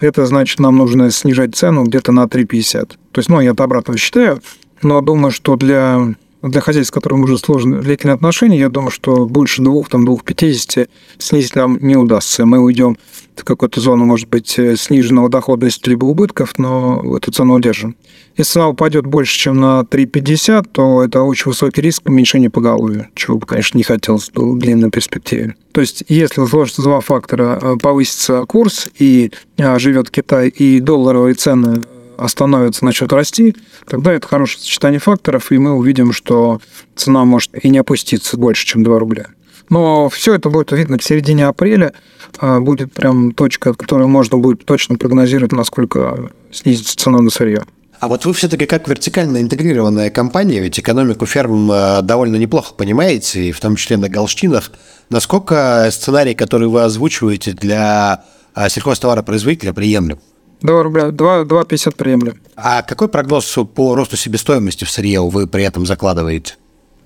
Это 0.00 0.24
значит, 0.24 0.60
нам 0.60 0.78
нужно 0.78 1.10
снижать 1.10 1.54
цену 1.54 1.84
где-то 1.84 2.12
на 2.12 2.24
3,50. 2.24 2.86
То 2.88 3.18
есть, 3.18 3.28
ну, 3.28 3.40
я 3.40 3.50
это 3.50 3.64
обратно 3.64 3.98
считаю, 3.98 4.40
но 4.80 5.02
думаю, 5.02 5.30
что 5.30 5.56
для 5.56 6.14
для 6.42 6.60
хозяйств, 6.60 6.88
с 6.88 6.94
которым 6.94 7.22
уже 7.22 7.38
сложны 7.38 7.80
длительные 7.80 8.14
отношения, 8.14 8.58
я 8.58 8.68
думаю, 8.68 8.90
что 8.90 9.26
больше 9.26 9.62
двух, 9.62 9.88
там, 9.88 10.04
двух 10.04 10.24
пятидесяти 10.24 10.88
снизить 11.18 11.56
нам 11.56 11.78
не 11.80 11.96
удастся. 11.96 12.46
Мы 12.46 12.58
уйдем 12.60 12.96
в 13.34 13.44
какую-то 13.44 13.80
зону, 13.80 14.04
может 14.04 14.28
быть, 14.28 14.58
э, 14.58 14.76
сниженного 14.76 15.28
доходности 15.28 15.88
либо 15.88 16.04
убытков, 16.04 16.58
но 16.58 17.16
эту 17.16 17.30
цену 17.32 17.54
удержим. 17.54 17.96
Если 18.36 18.52
цена 18.52 18.68
упадет 18.68 19.06
больше, 19.06 19.38
чем 19.38 19.60
на 19.60 19.84
3,50, 19.84 20.66
то 20.70 21.02
это 21.02 21.22
очень 21.22 21.50
высокий 21.50 21.80
риск 21.80 22.02
уменьшения 22.08 22.50
поголовья, 22.50 23.08
чего 23.14 23.38
бы, 23.38 23.46
конечно, 23.46 23.76
не 23.76 23.84
хотелось 23.84 24.30
в 24.34 24.58
длинной 24.58 24.90
перспективе. 24.90 25.54
То 25.72 25.80
есть, 25.80 26.04
если 26.08 26.44
сложатся 26.46 26.82
два 26.82 27.00
фактора, 27.00 27.58
э, 27.60 27.76
повысится 27.80 28.44
курс, 28.46 28.88
и 28.98 29.32
э, 29.56 29.78
живет 29.78 30.10
Китай, 30.10 30.48
и 30.48 30.80
долларовые 30.80 31.34
цены 31.34 31.82
остановится, 32.18 32.84
начнет 32.84 33.12
расти, 33.12 33.56
тогда 33.86 34.12
это 34.12 34.26
хорошее 34.28 34.60
сочетание 34.60 35.00
факторов, 35.00 35.50
и 35.52 35.58
мы 35.58 35.72
увидим, 35.72 36.12
что 36.12 36.60
цена 36.94 37.24
может 37.24 37.64
и 37.64 37.70
не 37.70 37.78
опуститься 37.78 38.36
больше, 38.36 38.66
чем 38.66 38.84
2 38.84 38.98
рубля. 38.98 39.28
Но 39.70 40.08
все 40.08 40.34
это 40.34 40.50
будет 40.50 40.72
видно 40.72 40.98
в 40.98 41.04
середине 41.04 41.46
апреля. 41.46 41.92
А, 42.38 42.60
будет 42.60 42.92
прям 42.92 43.32
точка, 43.32 43.70
от 43.70 43.76
которой 43.76 44.06
можно 44.06 44.38
будет 44.38 44.64
точно 44.64 44.96
прогнозировать, 44.96 45.52
насколько 45.52 46.30
снизится 46.50 46.96
цена 46.96 47.18
на 47.18 47.30
сырье. 47.30 47.64
А 48.00 48.06
вот 48.06 48.24
вы 48.24 48.32
все-таки 48.32 48.66
как 48.66 48.86
вертикально 48.88 49.40
интегрированная 49.40 50.10
компания, 50.10 50.60
ведь 50.60 50.78
экономику 50.78 51.26
ферм 51.26 51.70
а, 51.70 52.00
довольно 52.02 52.36
неплохо 52.36 52.74
понимаете, 52.74 53.48
и 53.48 53.52
в 53.52 53.60
том 53.60 53.76
числе 53.76 53.96
на 53.96 54.08
Галштинах. 54.08 54.70
Насколько 55.10 55.88
сценарий, 55.90 56.34
который 56.34 56.68
вы 56.68 56.82
озвучиваете 56.82 57.52
для 57.52 58.24
а, 58.54 58.68
сельхозтоваропроизводителя, 58.68 59.72
приемлем? 59.72 60.18
2 60.62 60.82
рубля, 60.82 61.10
2, 61.10 61.42
2,50 61.44 61.96
приемлем. 61.96 62.40
А 62.56 62.82
какой 62.82 63.08
прогноз 63.08 63.58
по 63.74 63.94
росту 63.94 64.16
себестоимости 64.16 64.84
в 64.84 64.90
сырье 64.90 65.20
вы 65.20 65.46
при 65.46 65.64
этом 65.64 65.86
закладываете? 65.86 66.54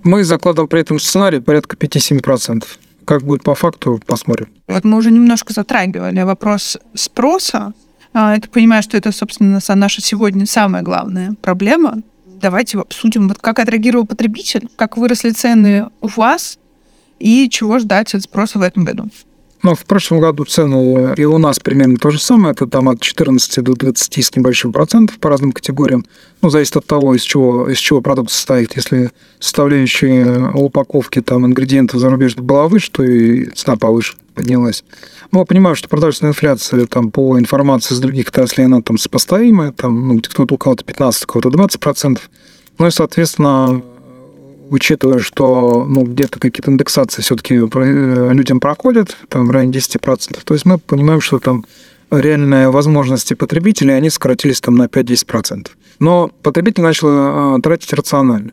Мы 0.03 0.25
закладываем 0.25 0.69
при 0.69 0.81
этом 0.81 0.99
сценарий 0.99 1.41
порядка 1.41 1.77
5-7%. 1.77 2.65
Как 3.05 3.23
будет 3.23 3.43
по 3.43 3.55
факту, 3.55 4.01
посмотрим. 4.07 4.49
Вот 4.69 4.85
мы 4.85 4.97
уже 4.97 5.11
немножко 5.11 5.53
затрагивали 5.53 6.23
вопрос 6.23 6.79
спроса. 6.95 7.73
А, 8.13 8.35
я 8.35 8.41
так 8.41 8.51
понимаю, 8.51 8.83
что 8.83 8.97
это, 8.97 9.13
собственно, 9.13 9.61
наша 9.75 10.01
сегодня 10.01 10.47
самая 10.47 10.83
главная 10.83 11.35
проблема. 11.41 12.03
Давайте 12.27 12.79
обсудим, 12.79 13.29
вот 13.29 13.39
как 13.39 13.59
отреагировал 13.59 14.07
потребитель, 14.07 14.69
как 14.77 14.97
выросли 14.97 15.31
цены 15.31 15.89
у 16.01 16.09
вас 16.09 16.59
и 17.19 17.49
чего 17.49 17.79
ждать 17.79 18.15
от 18.15 18.23
спроса 18.23 18.59
в 18.59 18.63
этом 18.63 18.85
году. 18.85 19.09
Но 19.63 19.77
в 19.77 19.85
прошлом 19.85 20.21
году 20.21 20.45
цены 20.45 21.15
и 21.17 21.25
у 21.25 21.39
нас 21.39 21.61
примерно 21.61 21.97
то 21.97 22.11
же 22.11 22.21
самое. 22.21 22.53
Это 22.53 22.67
там 22.67 22.89
от 22.89 23.01
14 23.01 23.63
до 23.63 23.75
20 23.75 24.25
с 24.25 24.37
небольшим 24.37 24.73
процентов 24.73 25.19
по 25.19 25.29
разным 25.29 25.53
категориям. 25.53 26.05
Ну, 26.41 26.51
зависит 26.51 26.77
от 26.77 26.87
того, 26.87 27.15
из 27.15 27.23
чего, 27.23 27.69
из 27.69 27.79
чего 27.79 28.01
продукт 28.01 28.31
состоит. 28.33 28.75
Если 28.75 29.11
составляющие 29.39 30.51
упаковки 30.53 31.21
там 31.21 31.47
ингредиентов 31.47 32.01
зарубежных 32.01 32.45
была 32.45 32.67
выше, 32.67 32.91
то 32.91 33.05
и 33.05 33.47
цена 33.51 33.77
повыше 33.77 34.17
поднялась. 34.35 34.83
Но 35.31 35.41
я 35.41 35.45
понимаю, 35.45 35.77
что 35.77 35.89
продажная 35.89 36.31
инфляция 36.31 36.87
там, 36.87 37.13
по 37.13 37.39
информации 37.39 37.95
из 37.95 38.01
других 38.01 38.29
отраслей, 38.29 38.67
она 38.67 38.83
там 38.83 38.99
сопоставимая, 38.99 39.71
там, 39.71 40.09
ну, 40.09 40.21
кто-то 40.21 40.55
у 40.55 40.59
кого-то 40.59 40.85
15, 40.85 41.25
у 41.25 41.27
кого-то 41.27 41.51
20 41.51 41.81
процентов. 41.81 42.31
Ну 42.79 42.87
и, 42.87 42.91
соответственно, 42.91 43.83
учитывая, 44.73 45.19
что 45.19 45.85
ну, 45.87 46.03
где-то 46.03 46.39
какие-то 46.39 46.71
индексации 46.71 47.21
все-таки 47.21 47.55
э, 47.57 48.33
людям 48.33 48.59
проходят, 48.59 49.17
там 49.29 49.47
в 49.47 49.51
районе 49.51 49.73
10%, 49.73 50.41
то 50.43 50.55
есть 50.55 50.65
мы 50.65 50.79
понимаем, 50.79 51.21
что 51.21 51.39
там 51.39 51.65
реальные 52.11 52.71
возможности 52.71 53.35
потребителей, 53.35 53.95
они 53.95 54.09
сократились 54.11 54.61
там 54.61 54.77
на 54.77 54.85
5-10%. 54.87 55.69
Но 55.99 56.31
потребитель 56.43 56.83
начал 56.83 57.57
э, 57.59 57.61
тратить 57.61 57.93
рационально. 57.93 58.53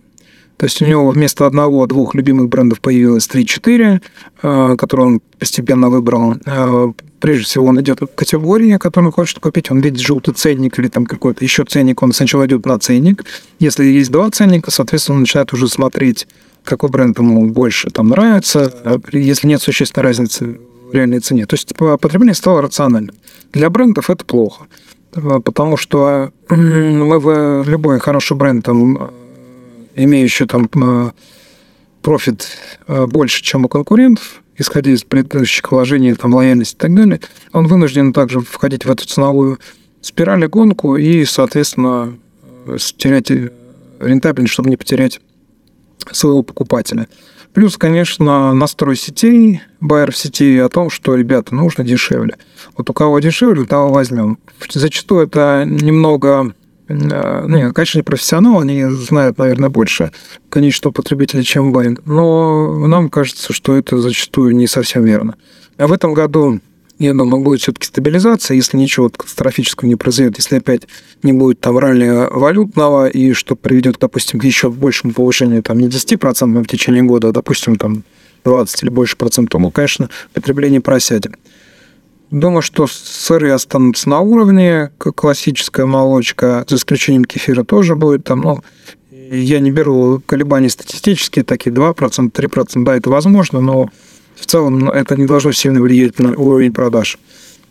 То 0.57 0.65
есть 0.65 0.81
у 0.81 0.85
него 0.85 1.09
вместо 1.09 1.45
одного-двух 1.45 2.15
любимых 2.15 2.49
брендов 2.49 2.81
появилось 2.81 3.29
3-4, 3.29 4.01
э, 4.41 4.75
которые 4.75 5.07
он 5.07 5.21
постепенно 5.39 5.89
выбрал. 5.89 6.35
Прежде 7.19 7.43
всего 7.43 7.65
он 7.65 7.81
идет 7.81 8.01
в 8.01 8.07
категории, 8.07 8.77
которую 8.77 9.09
он 9.09 9.13
хочет 9.13 9.39
купить. 9.39 9.71
Он 9.71 9.81
видит 9.81 9.99
желтый 9.99 10.33
ценник 10.33 10.79
или 10.79 10.87
там 10.87 11.05
какой-то 11.05 11.43
еще 11.43 11.65
ценник. 11.65 12.01
Он 12.01 12.13
сначала 12.13 12.45
идет 12.45 12.65
на 12.65 12.79
ценник. 12.79 13.25
Если 13.59 13.85
есть 13.85 14.11
два 14.11 14.29
ценника, 14.31 14.71
соответственно, 14.71 15.15
он 15.15 15.21
начинает 15.21 15.51
уже 15.51 15.67
смотреть, 15.67 16.27
какой 16.63 16.89
бренд 16.89 17.17
ему 17.19 17.49
больше 17.49 17.89
там 17.89 18.09
нравится, 18.09 19.01
если 19.11 19.47
нет 19.47 19.61
существенной 19.61 20.03
разницы 20.03 20.59
в 20.89 20.93
реальной 20.93 21.19
цене. 21.19 21.45
То 21.45 21.55
есть 21.55 21.75
потребление 21.75 22.35
стало 22.35 22.61
рациональным. 22.61 23.15
Для 23.51 23.69
брендов 23.69 24.09
это 24.09 24.23
плохо. 24.23 24.67
потому 25.11 25.77
что 25.77 26.31
мы 26.49 27.19
в 27.19 27.67
любой 27.67 27.99
хороший 27.99 28.37
бренд, 28.37 28.65
там, 28.65 29.11
имеющий 29.95 30.45
там 30.45 31.13
профит 32.01 32.47
больше, 32.87 33.43
чем 33.43 33.65
у 33.65 33.67
конкурентов, 33.67 34.41
исходя 34.59 34.91
из 34.91 35.03
предыдущих 35.03 35.71
вложений, 35.71 36.15
там, 36.15 36.33
лояльности 36.33 36.75
и 36.75 36.77
так 36.77 36.93
далее, 36.93 37.19
он 37.53 37.67
вынужден 37.67 38.13
также 38.13 38.41
входить 38.41 38.85
в 38.85 38.91
эту 38.91 39.07
ценовую 39.07 39.59
спираль 40.01 40.43
и 40.43 40.47
гонку 40.47 40.95
и, 40.95 41.25
соответственно, 41.25 42.17
терять 42.97 43.31
рентабельность, 43.99 44.53
чтобы 44.53 44.69
не 44.69 44.77
потерять 44.77 45.19
своего 46.11 46.43
покупателя. 46.43 47.07
Плюс, 47.53 47.77
конечно, 47.77 48.53
настрой 48.53 48.95
сетей, 48.95 49.61
байер 49.79 50.11
в 50.11 50.17
сети 50.17 50.59
о 50.59 50.69
том, 50.69 50.89
что, 50.89 51.15
ребята, 51.15 51.55
нужно 51.55 51.83
дешевле. 51.83 52.37
Вот 52.77 52.89
у 52.89 52.93
кого 52.93 53.19
дешевле, 53.19 53.65
того 53.65 53.91
возьмем. 53.91 54.37
Зачастую 54.71 55.25
это 55.25 55.63
немного 55.65 56.53
э, 56.53 56.58
не, 56.89 57.71
конечно, 57.71 57.99
не 57.99 58.03
профессионалы, 58.03 58.63
они 58.63 58.83
знают, 58.85 59.37
наверное, 59.37 59.69
больше 59.69 60.11
конечного 60.49 60.91
потребителя, 60.91 61.43
чем 61.43 61.71
Баин. 61.71 61.99
Но 62.05 62.87
нам 62.87 63.09
кажется, 63.09 63.53
что 63.53 63.75
это 63.75 63.99
зачастую 63.99 64.55
не 64.55 64.67
совсем 64.67 65.03
верно. 65.05 65.35
А 65.77 65.87
в 65.87 65.93
этом 65.93 66.13
году 66.13 66.59
я 66.99 67.13
думаю, 67.13 67.43
будет 67.43 67.61
все-таки 67.61 67.87
стабилизация, 67.87 68.55
если 68.55 68.75
ничего 68.75 69.09
катастрофического 69.09 69.87
не 69.87 69.95
произойдет, 69.95 70.37
если 70.37 70.57
опять 70.57 70.87
не 71.23 71.31
будет 71.31 71.61
там 71.61 71.77
ралли 71.77 72.27
валютного, 72.29 73.07
и 73.07 73.31
что 73.31 73.55
приведет, 73.55 73.97
допустим, 73.99 74.37
к 74.37 74.43
еще 74.43 74.69
большему 74.69 75.13
повышению, 75.13 75.63
там, 75.63 75.79
не 75.79 75.87
10% 75.87 76.63
в 76.63 76.67
течение 76.67 77.03
года, 77.03 77.29
а, 77.29 77.31
допустим, 77.31 77.77
там, 77.77 78.03
20 78.43 78.83
или 78.83 78.89
больше 78.89 79.15
процентов, 79.15 79.61
ну, 79.61 79.71
конечно, 79.71 80.09
потребление 80.33 80.81
просядет. 80.81 81.35
Думаю, 82.31 82.61
что 82.61 82.85
сыры 82.87 83.51
останутся 83.51 84.07
на 84.07 84.19
уровне, 84.19 84.91
как 84.99 85.15
классическая 85.15 85.85
молочка, 85.87 86.63
за 86.67 86.75
исключением 86.75 87.25
кефира 87.25 87.63
тоже 87.63 87.95
будет 87.95 88.23
там, 88.23 88.41
ну, 88.41 88.63
я 89.11 89.59
не 89.59 89.71
беру 89.71 90.21
колебания 90.25 90.69
статистические, 90.69 91.43
такие 91.43 91.73
2%, 91.73 92.31
3%, 92.31 92.83
да, 92.83 92.95
это 92.95 93.09
возможно, 93.09 93.61
но 93.61 93.89
в 94.35 94.45
целом 94.45 94.79
ну, 94.79 94.91
это 94.91 95.15
не 95.15 95.25
должно 95.25 95.51
сильно 95.51 95.81
влиять 95.81 96.19
на 96.19 96.35
уровень 96.35 96.71
продаж. 96.71 97.17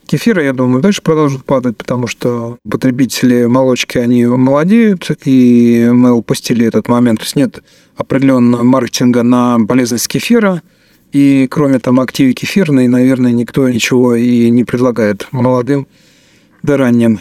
Кефира, 0.06 0.42
я 0.42 0.52
думаю, 0.52 0.82
дальше 0.82 1.02
продолжит 1.02 1.44
падать, 1.44 1.76
потому 1.76 2.06
что 2.06 2.58
потребители 2.68 3.44
молочки, 3.44 3.98
они 3.98 4.26
молодеют, 4.26 5.10
и 5.24 5.88
мы 5.92 6.12
упустили 6.12 6.66
этот 6.66 6.88
момент. 6.88 7.20
То 7.20 7.24
есть 7.26 7.36
нет 7.36 7.62
определенного 7.96 8.62
маркетинга 8.62 9.22
на 9.22 9.58
полезность 9.68 10.08
кефира, 10.08 10.62
и 11.12 11.46
кроме 11.50 11.78
там 11.78 12.00
активы 12.00 12.32
кефирной, 12.32 12.88
наверное, 12.88 13.32
никто 13.32 13.68
ничего 13.68 14.14
и 14.14 14.50
не 14.50 14.64
предлагает 14.64 15.26
молодым 15.32 15.86
да 16.62 16.76
ранним. 16.76 17.20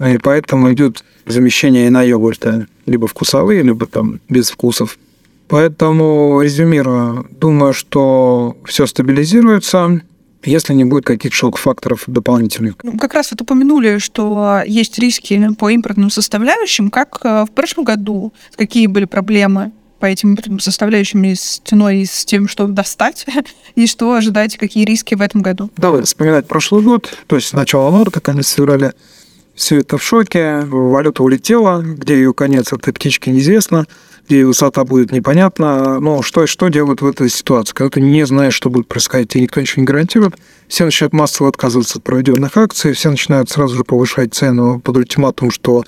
И 0.00 0.18
поэтому 0.18 0.72
идет 0.72 1.04
замещение 1.26 1.90
на 1.90 2.02
йогурта, 2.02 2.66
либо 2.86 3.06
вкусовые, 3.06 3.62
либо 3.62 3.86
там 3.86 4.20
без 4.28 4.50
вкусов. 4.50 4.98
Поэтому, 5.48 6.40
резюмирую, 6.42 7.26
думаю, 7.30 7.72
что 7.72 8.56
все 8.64 8.86
стабилизируется, 8.86 10.00
если 10.44 10.72
не 10.74 10.84
будет 10.84 11.04
каких-то 11.04 11.36
шок-факторов 11.36 12.04
дополнительных. 12.06 12.76
Ну, 12.82 12.98
как 12.98 13.14
раз 13.14 13.30
вот 13.30 13.42
упомянули, 13.42 13.98
что 13.98 14.62
есть 14.66 14.98
риски 14.98 15.54
по 15.58 15.70
импортным 15.70 16.10
составляющим. 16.10 16.90
Как 16.90 17.20
э, 17.22 17.44
в 17.44 17.50
прошлом 17.52 17.84
году, 17.84 18.32
какие 18.56 18.86
были 18.86 19.04
проблемы 19.04 19.72
по 20.02 20.06
этим 20.06 20.36
составляющим 20.58 21.22
и 21.22 21.36
с 21.36 21.62
ценой, 21.64 21.98
и 21.98 22.06
с 22.06 22.24
тем, 22.24 22.48
что 22.48 22.66
достать, 22.66 23.24
и 23.76 23.86
что 23.86 24.12
ожидать, 24.14 24.56
какие 24.56 24.84
риски 24.84 25.14
в 25.14 25.20
этом 25.20 25.42
году? 25.42 25.70
Давай 25.76 26.02
вспоминать 26.02 26.48
прошлый 26.48 26.82
год, 26.82 27.16
то 27.28 27.36
есть 27.36 27.52
начало 27.52 27.92
марта, 27.92 28.20
конец 28.20 28.50
февраля. 28.50 28.94
Все 29.54 29.78
это 29.78 29.98
в 29.98 30.02
шоке, 30.02 30.62
валюта 30.62 31.22
улетела, 31.22 31.82
где 31.82 32.14
ее 32.14 32.34
конец 32.34 32.72
этой 32.72 32.92
птички 32.92 33.30
неизвестно 33.30 33.86
и 34.28 34.44
высота 34.44 34.84
будет 34.84 35.12
непонятна. 35.12 36.00
Но 36.00 36.22
что, 36.22 36.46
что 36.46 36.68
делают 36.68 37.02
в 37.02 37.06
этой 37.06 37.28
ситуации? 37.28 37.74
Когда 37.74 37.90
ты 37.90 38.00
не 38.00 38.24
знаешь, 38.26 38.54
что 38.54 38.70
будет 38.70 38.88
происходить, 38.88 39.36
и 39.36 39.40
никто 39.40 39.60
ничего 39.60 39.82
не 39.82 39.86
гарантирует, 39.86 40.34
все 40.68 40.84
начинают 40.84 41.12
массово 41.12 41.48
отказываться 41.48 41.98
от 41.98 42.04
проведенных 42.04 42.56
акций, 42.56 42.92
все 42.92 43.10
начинают 43.10 43.50
сразу 43.50 43.76
же 43.76 43.84
повышать 43.84 44.34
цену 44.34 44.80
под 44.80 44.96
ультиматум, 44.96 45.50
что 45.50 45.84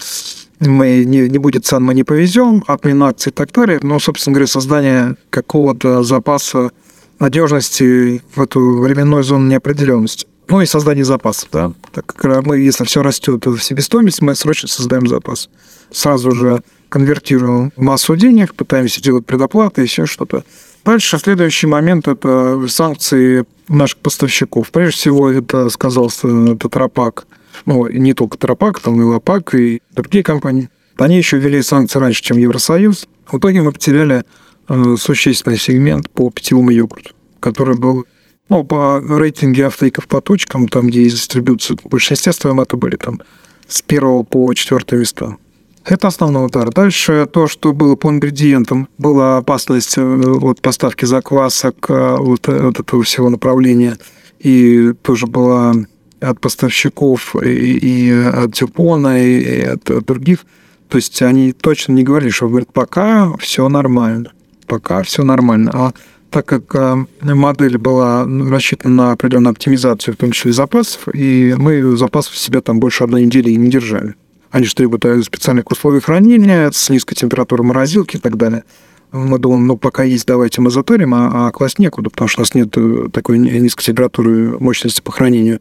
мы 0.61 1.05
не, 1.05 1.29
не 1.29 1.39
будет 1.39 1.65
цен, 1.65 1.83
мы 1.83 1.95
не 1.95 2.05
повезем, 2.05 2.65
отмена 2.67 3.09
акций 3.09 3.31
и 3.31 3.33
так 3.33 3.53
далее. 3.53 3.79
Но, 3.83 3.99
собственно 3.99 4.35
говоря, 4.35 4.47
создание 4.47 5.17
какого-то 5.31 6.03
запаса 6.03 6.71
надежности 7.19 8.23
в 8.35 8.43
эту 8.43 8.81
временную 8.81 9.23
зону 9.23 9.49
неопределенности. 9.49 10.27
Ну 10.49 10.61
и 10.61 10.67
создание 10.67 11.05
запасов, 11.05 11.49
да. 11.53 11.73
Так 11.93 12.07
как 12.07 12.45
мы, 12.45 12.59
если 12.59 12.85
все 12.85 13.03
растет 13.03 13.47
в 13.47 13.59
себестоимость, 13.61 14.21
мы 14.21 14.35
срочно 14.35 14.69
создаем 14.69 15.07
запас. 15.07 15.49
Сразу 15.91 16.33
же 16.33 16.63
конвертируем 16.95 17.73
массу 17.77 18.15
денег, 18.15 18.55
пытаемся 18.55 19.03
делать 19.03 19.27
предоплаты, 19.27 19.83
еще 19.83 20.07
что-то. 20.07 20.45
Дальше 20.85 21.19
следующий 21.19 21.67
момент– 21.67 22.07
это 22.09 22.69
санкции 22.69 23.45
наших 23.67 23.99
поставщиков. 23.99 24.71
Прежде 24.71 24.99
всего, 24.99 25.29
это 25.29 25.71
сказался 25.71 26.29
Тетрапак. 26.55 27.27
Ну, 27.67 27.89
не 27.89 28.15
только 28.15 28.37
Тетрапак, 28.37 28.79
там 28.79 29.01
и 29.01 29.05
Лапак, 29.05 29.57
и 29.57 29.83
другие 29.91 30.23
компании. 30.23 30.69
Они 30.97 31.17
еще 31.17 31.39
ввели 31.39 31.63
санкции 31.63 31.99
раньше, 31.99 32.23
чем 32.23 32.39
Евросоюз. 32.39 33.09
В 33.27 33.39
итоге 33.39 33.63
мы 33.63 33.73
потеряли 33.73 34.23
э, 34.69 34.95
существенный 34.97 35.59
сегмент 35.59 36.09
по 36.11 36.31
питьевому 36.31 36.71
йогурту, 36.71 37.11
который 37.41 37.77
был 37.77 38.05
ну, 38.49 38.63
по 38.63 39.01
рейтинге 39.01 39.67
автоиков 39.67 40.07
по 40.07 40.21
точкам, 40.21 40.69
там, 40.69 40.87
где 40.87 41.03
есть 41.03 41.17
дистрибуция, 41.17 41.77
в 41.77 41.89
большинстве 41.89 42.33
своем 42.33 42.61
это 42.61 42.77
были 42.77 42.95
там 42.95 43.21
с 43.67 43.83
первого 43.83 44.23
по 44.23 44.55
четвертое 44.55 45.01
места. 45.01 45.39
Это 45.85 46.09
основной 46.09 46.47
удар. 46.47 46.73
Дальше 46.73 47.29
то, 47.31 47.47
что 47.47 47.75
было 47.75 47.95
по 47.95 48.09
ингредиентам, 48.09 48.89
была 48.97 49.37
опасность 49.37 49.99
э, 49.99 50.03
вот, 50.03 50.63
поставки 50.63 51.05
заквасок 51.05 51.87
э, 51.91 52.17
вот, 52.19 52.49
э, 52.49 52.63
вот 52.63 52.81
этого 52.81 53.03
всего 53.03 53.29
направления. 53.29 53.99
И 54.39 54.95
тоже 55.03 55.27
была 55.27 55.75
от 56.21 56.41
поставщиков 56.41 57.37
и, 57.37 57.77
и 57.77 58.11
от 58.11 58.53
Дюпона, 58.53 59.23
и, 59.23 59.41
и 59.41 59.61
от, 59.61 59.85
других. 60.07 60.47
То 60.89 60.97
есть 60.97 61.21
они 61.21 61.53
точно 61.53 61.93
не 61.93 62.03
говорили, 62.03 62.31
что 62.31 62.49
говорят, 62.49 62.73
пока 62.73 63.37
все 63.39 63.69
нормально. 63.69 64.33
Пока 64.67 65.03
все 65.03 65.23
нормально. 65.23 65.71
А 65.75 65.93
так 66.31 66.47
как 66.47 67.07
модель 67.21 67.77
была 67.77 68.25
рассчитана 68.25 68.95
на 68.95 69.13
определенную 69.13 69.53
оптимизацию, 69.53 70.15
в 70.15 70.17
том 70.17 70.33
числе 70.33 70.53
запасов, 70.53 71.09
и 71.15 71.55
мы 71.59 71.97
запасов 71.97 72.33
в 72.33 72.39
себя 72.39 72.61
там 72.61 72.81
больше 72.81 73.05
одной 73.05 73.25
недели 73.25 73.51
и 73.51 73.57
не 73.57 73.69
держали. 73.69 74.15
Они 74.55 74.67
же 74.67 74.75
требуют 74.77 75.05
специальных 75.25 75.69
условий 75.73 75.99
хранения 75.99 76.71
с 76.71 76.89
низкой 76.89 77.17
температурой 77.17 77.67
морозилки 77.67 78.19
и 78.19 78.21
так 78.21 78.37
далее. 78.37 78.63
Мы 79.11 79.41
думаем, 79.41 79.67
ну, 79.67 79.77
пока 79.77 80.05
есть, 80.05 80.29
давайте 80.29 80.61
мы 80.61 80.71
затарим, 80.71 81.13
а, 81.13 81.49
а 81.49 81.51
класть 81.51 81.81
некуда, 81.81 82.09
потому 82.09 82.29
что 82.29 82.41
у 82.41 82.43
нас 82.43 82.55
нет 82.55 82.69
э, 82.77 83.09
такой 83.13 83.39
низкой 83.39 83.87
температуры 83.87 84.57
мощности 84.61 85.01
по 85.01 85.11
хранению. 85.11 85.59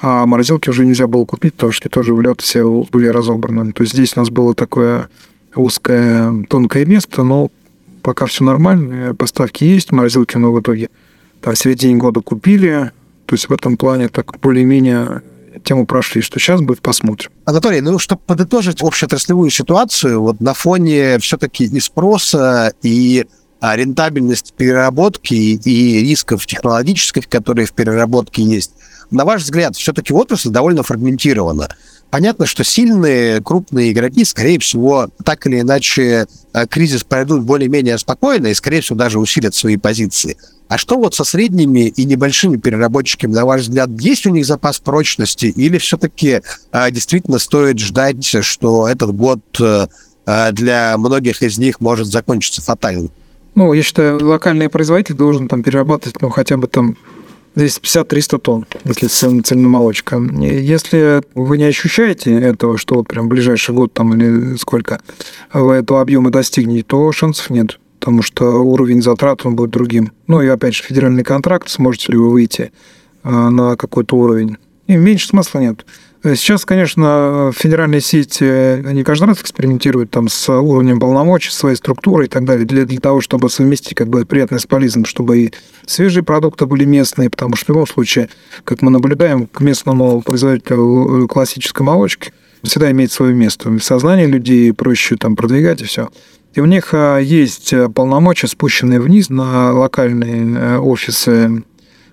А 0.00 0.26
морозилки 0.26 0.70
уже 0.70 0.86
нельзя 0.86 1.08
было 1.08 1.24
купить, 1.24 1.54
потому 1.54 1.72
что 1.72 1.88
тоже 1.88 2.14
в 2.14 2.20
лед 2.20 2.40
все 2.40 2.86
были 2.92 3.08
разобраны. 3.08 3.72
То 3.72 3.82
есть 3.82 3.94
здесь 3.94 4.16
у 4.16 4.20
нас 4.20 4.30
было 4.30 4.54
такое 4.54 5.08
узкое, 5.56 6.32
тонкое 6.48 6.86
место, 6.86 7.24
но 7.24 7.50
пока 8.02 8.26
все 8.26 8.44
нормально, 8.44 9.12
поставки 9.16 9.64
есть, 9.64 9.90
морозилки 9.90 10.36
мы 10.36 10.52
в 10.52 10.60
итоге 10.60 10.90
там, 11.40 11.54
в 11.54 11.58
середине 11.58 11.96
года 11.96 12.20
купили. 12.20 12.92
То 13.26 13.34
есть 13.34 13.48
в 13.48 13.52
этом 13.52 13.76
плане 13.76 14.08
так 14.08 14.38
более-менее 14.38 15.22
тему 15.64 15.86
прошли. 15.86 16.22
Что 16.22 16.38
сейчас 16.38 16.60
будет, 16.60 16.80
посмотрим. 16.80 17.30
Анатолий, 17.44 17.80
ну, 17.80 17.98
чтобы 17.98 18.20
подытожить 18.26 18.82
общеотраслевую 18.82 19.50
ситуацию, 19.50 20.20
вот 20.20 20.40
на 20.40 20.54
фоне 20.54 21.18
все-таки 21.18 21.64
и 21.64 21.80
спроса, 21.80 22.72
и 22.82 23.26
а, 23.60 23.76
рентабельности 23.76 24.52
переработки 24.56 25.34
и 25.34 26.00
рисков 26.00 26.46
технологических, 26.46 27.28
которые 27.28 27.66
в 27.66 27.72
переработке 27.72 28.42
есть, 28.42 28.72
на 29.10 29.24
ваш 29.24 29.42
взгляд, 29.42 29.76
все-таки 29.76 30.12
отрасль 30.12 30.50
довольно 30.50 30.82
фрагментирована. 30.82 31.68
Понятно, 32.10 32.46
что 32.46 32.62
сильные, 32.62 33.42
крупные 33.42 33.92
игроки, 33.92 34.24
скорее 34.24 34.58
всего, 34.60 35.08
так 35.24 35.46
или 35.46 35.60
иначе 35.60 36.26
э, 36.52 36.66
кризис 36.68 37.02
пройдут 37.02 37.42
более-менее 37.42 37.98
спокойно 37.98 38.46
и, 38.46 38.54
скорее 38.54 38.80
всего, 38.80 38.96
даже 38.96 39.18
усилят 39.18 39.54
свои 39.54 39.76
позиции. 39.76 40.36
А 40.68 40.78
что 40.78 40.98
вот 40.98 41.14
со 41.14 41.24
средними 41.24 41.88
и 41.88 42.04
небольшими 42.04 42.56
переработчиками, 42.56 43.32
на 43.32 43.44
ваш 43.44 43.62
взгляд, 43.62 43.90
есть 44.00 44.26
у 44.26 44.30
них 44.30 44.46
запас 44.46 44.78
прочности 44.78 45.46
или 45.46 45.78
все-таки 45.78 46.42
а, 46.70 46.90
действительно 46.90 47.38
стоит 47.38 47.78
ждать, 47.78 48.24
что 48.24 48.88
этот 48.88 49.14
год 49.14 49.40
а, 49.60 50.52
для 50.52 50.96
многих 50.98 51.42
из 51.42 51.58
них 51.58 51.80
может 51.80 52.06
закончиться 52.06 52.62
фатально? 52.62 53.08
Ну, 53.54 53.72
я 53.72 53.82
считаю, 53.82 54.24
локальный 54.24 54.68
производитель 54.68 55.14
должен 55.14 55.48
там 55.48 55.62
перерабатывать, 55.62 56.20
ну, 56.20 56.30
хотя 56.30 56.56
бы 56.56 56.66
там 56.66 56.96
250-300 57.56 58.38
тонн, 58.38 58.66
если 58.84 59.08
цельная 59.08 59.68
молочка. 59.68 60.18
Если 60.18 61.22
вы 61.34 61.58
не 61.58 61.64
ощущаете 61.64 62.38
этого, 62.38 62.78
что 62.78 62.96
вот 62.96 63.08
прям 63.08 63.28
ближайший 63.28 63.74
год 63.74 63.92
там 63.92 64.14
или 64.14 64.56
сколько 64.56 65.00
вы 65.52 65.74
этого 65.74 66.00
объема 66.00 66.30
достигнете, 66.30 66.84
то 66.84 67.10
шансов 67.12 67.50
нет 67.50 67.78
потому 67.98 68.22
что 68.22 68.62
уровень 68.62 69.02
затрат 69.02 69.44
он 69.44 69.56
будет 69.56 69.70
другим. 69.70 70.12
Ну 70.28 70.40
и 70.40 70.46
опять 70.46 70.76
же, 70.76 70.84
федеральный 70.84 71.24
контракт, 71.24 71.68
сможете 71.68 72.12
ли 72.12 72.18
вы 72.18 72.30
выйти 72.30 72.70
а, 73.24 73.50
на 73.50 73.74
какой-то 73.74 74.16
уровень. 74.16 74.58
И 74.86 74.94
меньше 74.94 75.26
смысла 75.26 75.58
нет. 75.58 75.84
Сейчас, 76.34 76.64
конечно, 76.64 77.52
федеральные 77.54 78.00
сети, 78.00 78.44
они 78.44 79.04
каждый 79.04 79.26
раз 79.26 79.40
экспериментируют 79.40 80.10
там 80.10 80.28
с 80.28 80.48
уровнем 80.48 80.98
полномочий, 80.98 81.50
своей 81.50 81.76
структурой 81.76 82.26
и 82.26 82.28
так 82.28 82.44
далее, 82.44 82.66
для, 82.66 82.84
для 82.84 82.98
того, 82.98 83.20
чтобы 83.20 83.48
совместить 83.48 83.94
как 83.94 84.08
бы 84.08 84.24
приятное 84.24 84.58
с 84.58 84.66
полезным, 84.66 85.04
чтобы 85.04 85.38
и 85.38 85.52
свежие 85.86 86.24
продукты 86.24 86.66
были 86.66 86.84
местные, 86.84 87.30
потому 87.30 87.54
что 87.54 87.66
в 87.66 87.68
любом 87.68 87.86
случае, 87.86 88.28
как 88.64 88.82
мы 88.82 88.90
наблюдаем, 88.90 89.46
к 89.46 89.60
местному 89.60 90.20
производителю 90.22 91.28
классической 91.28 91.82
молочки 91.82 92.32
всегда 92.64 92.90
имеет 92.90 93.12
свое 93.12 93.32
место. 93.32 93.70
В 93.70 93.80
сознании 93.80 94.26
людей 94.26 94.72
проще 94.72 95.16
там 95.16 95.36
продвигать 95.36 95.82
и 95.82 95.84
все. 95.84 96.08
И 96.54 96.60
у 96.60 96.64
них 96.64 96.88
а, 96.92 97.18
есть 97.18 97.72
полномочия, 97.94 98.48
спущенные 98.48 99.00
вниз 99.00 99.28
на 99.28 99.72
локальные 99.72 100.58
э, 100.58 100.78
офисы 100.78 101.62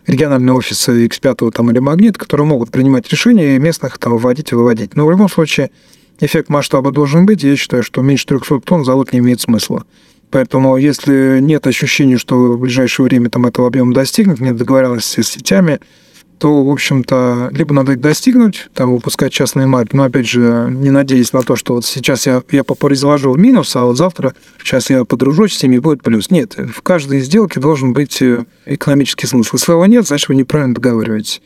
региональные 0.08 0.54
офисы 0.54 1.06
X5 1.08 1.52
там, 1.52 1.72
или 1.72 1.80
Магнит, 1.80 2.18
которые 2.18 2.46
могут 2.48 2.72
принимать 2.72 3.10
решения 3.10 3.56
и 3.56 3.60
местных 3.60 3.98
там 3.98 4.14
выводить 4.14 4.52
и 4.52 4.56
выводить. 4.56 4.96
Но 4.96 5.06
в 5.06 5.12
любом 5.12 5.30
случае 5.30 5.72
эффект 6.20 6.50
масштаба 6.50 6.92
должен 6.92 7.26
быть, 7.26 7.44
я 7.44 7.56
считаю, 7.56 7.84
что 7.84 8.02
меньше 8.02 8.28
300 8.28 8.62
тонн 8.62 8.86
завод 8.86 9.14
не 9.14 9.20
имеет 9.20 9.42
смысла. 9.42 9.86
Поэтому 10.30 10.78
если 10.78 11.40
нет 11.42 11.68
ощущения, 11.68 12.18
что 12.18 12.54
в 12.54 12.60
ближайшее 12.60 13.06
время 13.06 13.30
там 13.30 13.46
этого 13.46 13.68
объема 13.68 13.94
достигнут, 13.94 14.40
нет 14.40 14.58
договоренности 14.58 15.22
с 15.22 15.30
сетями, 15.30 15.80
то, 16.40 16.64
в 16.64 16.70
общем-то, 16.70 17.50
либо 17.54 17.74
надо 17.74 17.94
их 17.94 18.02
достигнуть, 18.02 18.70
там, 18.74 18.94
выпускать 18.94 19.32
частные 19.32 19.68
марки, 19.68 19.96
но, 19.96 20.04
опять 20.04 20.28
же, 20.28 20.68
не 20.70 20.90
надеясь 20.90 21.34
на 21.34 21.42
то, 21.42 21.56
что 21.56 21.76
вот 21.76 21.86
сейчас 21.86 22.26
я, 22.28 22.44
я 22.52 22.64
произвожу 22.64 23.34
минус, 23.36 23.76
а 23.76 23.86
вот 23.86 23.98
завтра, 23.98 24.34
сейчас 24.62 24.90
я 24.90 25.06
подружусь 25.06 25.58
с 25.58 25.64
ними, 25.64 25.80
будет 25.80 26.04
плюс. 26.04 26.32
Нет, 26.32 26.56
в 26.58 26.82
каждой 26.82 27.22
сделке 27.22 27.60
должен 27.60 27.94
быть 27.94 28.22
э, 28.22 28.46
экономический 28.66 29.28
смысл. 29.28 29.56
Если 29.56 29.72
его 29.72 29.86
нет, 29.86 30.08
значит, 30.08 30.30
вы 30.30 30.36
неправильно 30.36 30.76
договариваетесь. 30.76 31.42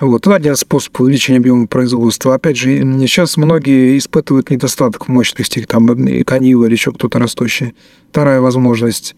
Вот. 0.00 0.26
Это 0.26 0.34
один 0.34 0.56
способ 0.56 1.00
увеличения 1.00 1.38
объема 1.38 1.66
производства. 1.66 2.34
Опять 2.34 2.56
же, 2.56 2.78
сейчас 3.06 3.36
многие 3.36 3.96
испытывают 3.96 4.50
недостаток 4.50 5.06
в 5.06 5.08
мощности, 5.08 5.64
там, 5.68 5.86
канила 6.24 6.64
или 6.64 6.72
еще 6.72 6.92
кто-то 6.92 7.18
растущий. 7.18 7.74
Вторая 8.10 8.40
возможность. 8.40 9.14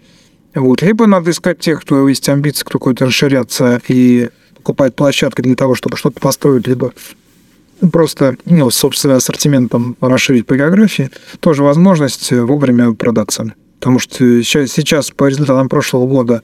Вот. 0.54 0.82
Либо 0.82 1.06
надо 1.06 1.30
искать 1.30 1.58
тех, 1.60 1.80
кто 1.80 2.08
есть 2.08 2.28
амбиции 2.28 2.64
какой-то 2.64 3.06
расширяться 3.06 3.80
и 3.88 4.28
покупает 4.66 4.96
площадки 4.96 5.42
для 5.42 5.54
того, 5.54 5.76
чтобы 5.76 5.96
что-то 5.96 6.18
построить, 6.18 6.66
либо 6.66 6.92
просто 7.92 8.36
ну, 8.46 8.68
собственным 8.70 9.18
ассортиментом 9.18 9.96
расширить 10.00 10.44
по 10.44 10.56
географии, 10.56 11.10
тоже 11.38 11.62
возможность 11.62 12.32
вовремя 12.32 12.92
продаться. 12.94 13.54
Потому 13.78 14.00
что 14.00 14.42
сейчас, 14.42 14.72
сейчас 14.72 15.10
по 15.12 15.28
результатам 15.28 15.68
прошлого 15.68 16.08
года 16.08 16.42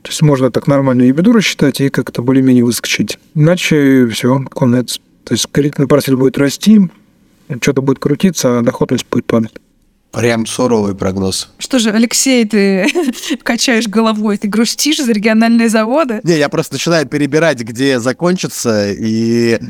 то 0.00 0.10
есть 0.10 0.22
можно 0.22 0.50
так 0.50 0.66
нормальную 0.66 1.08
ебеду 1.08 1.32
рассчитать 1.32 1.80
и 1.80 1.90
как-то 1.90 2.22
более-менее 2.22 2.64
выскочить. 2.64 3.18
Иначе 3.34 4.06
все, 4.06 4.38
конец. 4.44 5.00
То 5.24 5.34
есть 5.34 5.46
кредитный 5.52 5.88
портфель 5.88 6.16
будет 6.16 6.38
расти, 6.38 6.80
что-то 7.60 7.82
будет 7.82 7.98
крутиться, 7.98 8.60
а 8.60 8.62
доходность 8.62 9.04
будет 9.10 9.26
падать. 9.26 9.52
Прям 10.16 10.46
суровый 10.46 10.94
прогноз. 10.94 11.50
Что 11.58 11.78
же, 11.78 11.90
Алексей, 11.90 12.46
ты 12.46 12.86
качаешь 13.42 13.86
головой, 13.86 14.38
ты 14.38 14.48
грустишь 14.48 14.96
за 14.96 15.12
региональные 15.12 15.68
заводы? 15.68 16.20
Не, 16.24 16.38
я 16.38 16.48
просто 16.48 16.76
начинаю 16.76 17.06
перебирать, 17.06 17.60
где 17.60 18.00
закончится, 18.00 18.90
и 18.92 19.60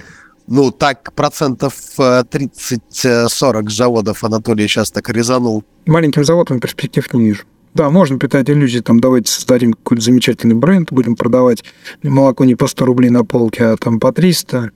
ну, 0.47 0.71
так 0.71 1.13
процентов 1.15 1.75
30-40 1.99 2.87
э, 3.03 3.71
заводов 3.71 4.23
Анатолий 4.23 4.69
сейчас 4.69 4.93
так 4.93 5.09
резанул. 5.09 5.65
Маленьким 5.85 6.25
заводом 6.25 6.61
перспектив 6.61 7.13
не 7.13 7.25
вижу. 7.25 7.43
Да, 7.75 7.91
можно 7.91 8.17
питать 8.17 8.49
иллюзии, 8.49 8.79
там, 8.79 9.01
давайте 9.01 9.33
создадим 9.33 9.73
какой-то 9.73 10.05
замечательный 10.05 10.55
бренд, 10.55 10.93
будем 10.93 11.17
продавать 11.17 11.65
молоко 12.05 12.45
не 12.45 12.55
по 12.55 12.69
100 12.69 12.85
рублей 12.85 13.11
на 13.11 13.25
полке, 13.25 13.65
а 13.65 13.77
там 13.77 13.99
по 13.99 14.13
300 14.13 14.71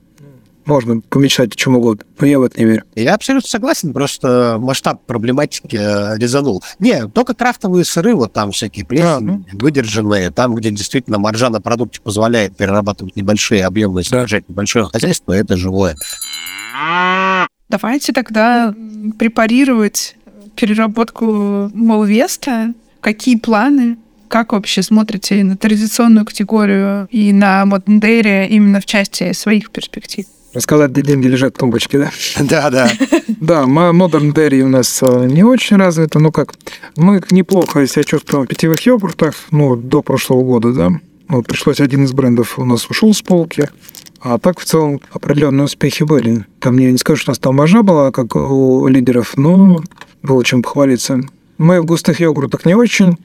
можно 0.66 1.00
помечтать 1.00 1.54
о 1.54 1.56
чем 1.56 1.76
угодно, 1.76 2.04
но 2.18 2.26
я 2.26 2.38
в 2.38 2.42
это 2.42 2.58
не 2.58 2.66
верю. 2.66 2.84
Я 2.94 3.14
абсолютно 3.14 3.48
согласен, 3.48 3.92
просто 3.92 4.56
масштаб 4.60 5.04
проблематики 5.06 5.76
э, 5.76 6.18
резанул. 6.18 6.62
Не, 6.78 7.08
только 7.08 7.34
крафтовые 7.34 7.84
сыры, 7.84 8.14
вот 8.14 8.32
там 8.32 8.52
всякие 8.52 8.84
плесень, 8.84 9.06
а, 9.06 9.20
ну. 9.20 9.44
выдержанные, 9.52 10.30
там, 10.30 10.54
где 10.54 10.70
действительно 10.70 11.18
маржа 11.18 11.50
на 11.50 11.60
продукте 11.60 12.00
позволяет 12.00 12.56
перерабатывать 12.56 13.16
небольшие 13.16 13.64
объемы, 13.64 14.04
содержать 14.04 14.44
да. 14.46 14.52
небольшое 14.52 14.86
хозяйство, 14.86 15.32
это 15.32 15.56
живое. 15.56 15.96
Давайте 17.68 18.12
тогда 18.12 18.74
препарировать 19.18 20.16
переработку 20.56 21.70
Молвеста. 21.74 22.74
Какие 23.00 23.36
планы? 23.36 23.96
Как 24.28 24.52
вообще 24.52 24.82
смотрите 24.82 25.42
на 25.42 25.56
традиционную 25.56 26.24
категорию 26.24 27.08
и 27.10 27.32
на 27.32 27.64
Модендере 27.66 28.48
именно 28.48 28.80
в 28.80 28.86
части 28.86 29.32
своих 29.32 29.70
перспектив? 29.70 30.26
Рассказать, 30.52 30.90
где 30.90 31.02
деньги 31.02 31.28
лежат 31.28 31.54
в 31.54 31.58
тумбочке, 31.58 31.98
да? 31.98 32.10
Да, 32.40 32.70
да. 32.70 32.90
Да, 33.40 33.62
Modern 33.64 34.34
Dairy 34.34 34.60
у 34.60 34.68
нас 34.68 35.02
э, 35.02 35.26
не 35.26 35.44
очень 35.44 35.76
развито, 35.76 36.18
ну 36.18 36.30
как, 36.30 36.54
мы 36.96 37.22
неплохо 37.30 37.86
себя 37.86 38.04
чувствуем 38.04 38.44
в 38.44 38.48
питьевых 38.48 38.84
йогуртах, 38.84 39.34
ну, 39.50 39.76
до 39.76 40.02
прошлого 40.02 40.42
года, 40.42 40.72
да. 40.72 40.90
Вот 41.28 41.46
пришлось 41.46 41.80
один 41.80 42.04
из 42.04 42.12
брендов 42.12 42.58
у 42.58 42.64
нас 42.64 42.90
ушел 42.90 43.14
с 43.14 43.22
полки, 43.22 43.68
а 44.20 44.38
так 44.38 44.58
в 44.58 44.64
целом 44.64 45.00
определенные 45.12 45.64
успехи 45.64 46.02
были. 46.02 46.44
Там 46.58 46.76
я 46.78 46.90
не 46.90 46.98
скажу, 46.98 47.20
что 47.20 47.30
у 47.30 47.32
нас 47.32 47.38
там 47.38 47.56
маржа 47.56 47.82
была, 47.82 48.10
как 48.10 48.34
у 48.34 48.86
лидеров, 48.88 49.36
но 49.36 49.80
было 50.22 50.44
чем 50.44 50.62
похвалиться. 50.62 51.20
Мы 51.56 51.80
в 51.80 51.86
густых 51.86 52.20
йогуртах 52.20 52.66
не 52.66 52.74
очень, 52.74 53.16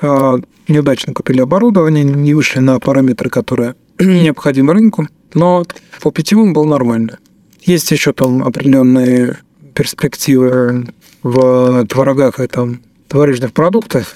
а 0.00 0.36
неудачно 0.68 1.14
купили 1.14 1.40
оборудование, 1.40 2.04
не 2.04 2.34
вышли 2.34 2.60
на 2.60 2.78
параметры, 2.78 3.30
которые 3.30 3.74
необходимы 3.98 4.74
рынку. 4.74 5.08
Но 5.34 5.64
по 6.00 6.10
питьевым 6.10 6.52
было 6.52 6.64
нормально. 6.64 7.18
Есть 7.60 7.90
еще 7.90 8.12
там 8.12 8.42
определенные 8.42 9.38
перспективы 9.74 10.88
в 11.22 11.86
творогах 11.86 12.40
и 12.40 12.46
там 12.46 12.80
творожных 13.08 13.52
продуктах. 13.52 14.14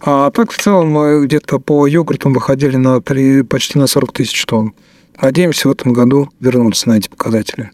А 0.00 0.30
так 0.30 0.52
в 0.52 0.58
целом 0.58 0.90
мы 0.90 1.26
где-то 1.26 1.58
по 1.58 1.86
йогуртам 1.86 2.32
выходили 2.32 2.76
на 2.76 3.00
3, 3.00 3.42
почти 3.42 3.78
на 3.78 3.86
40 3.86 4.12
тысяч 4.12 4.44
тонн. 4.46 4.72
Надеемся 5.20 5.68
в 5.68 5.72
этом 5.72 5.92
году 5.92 6.30
вернуться 6.38 6.88
на 6.88 6.98
эти 6.98 7.08
показатели. 7.08 7.72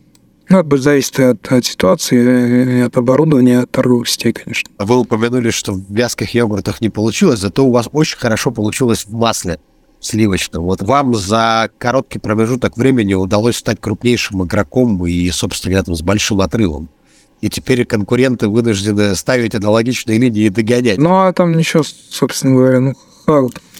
Ну, 0.48 0.58
это 0.58 0.68
будет 0.68 0.82
зависеть 0.82 1.18
от, 1.20 1.52
от 1.52 1.64
ситуации, 1.64 2.82
от 2.82 2.96
оборудования, 2.96 3.60
от 3.60 3.70
торговых 3.70 4.08
сетей, 4.08 4.32
конечно. 4.32 4.68
Вы 4.78 4.96
упомянули, 4.96 5.50
что 5.50 5.72
в 5.72 5.84
вязких 5.90 6.34
йогуртах 6.34 6.80
не 6.80 6.90
получилось, 6.90 7.40
зато 7.40 7.64
у 7.64 7.70
вас 7.70 7.88
очень 7.92 8.18
хорошо 8.18 8.50
получилось 8.50 9.04
в 9.06 9.12
масле 9.12 9.58
сливочном. 10.04 10.64
Вот 10.64 10.82
вам 10.82 11.14
за 11.14 11.70
короткий 11.78 12.18
промежуток 12.18 12.76
времени 12.76 13.14
удалось 13.14 13.56
стать 13.56 13.80
крупнейшим 13.80 14.44
игроком 14.44 15.04
и, 15.06 15.30
собственно 15.30 15.76
говоря, 15.76 15.94
с 15.94 16.02
большим 16.02 16.40
отрывом. 16.40 16.88
И 17.40 17.50
теперь 17.50 17.84
конкуренты 17.84 18.48
вынуждены 18.48 19.14
ставить 19.16 19.54
аналогичные 19.54 20.18
линии 20.18 20.44
и 20.44 20.50
догонять. 20.50 20.98
Ну, 20.98 21.10
а 21.10 21.32
там 21.32 21.56
ничего, 21.56 21.82
собственно 21.82 22.54
говоря, 22.54 22.80
ну, 22.80 22.94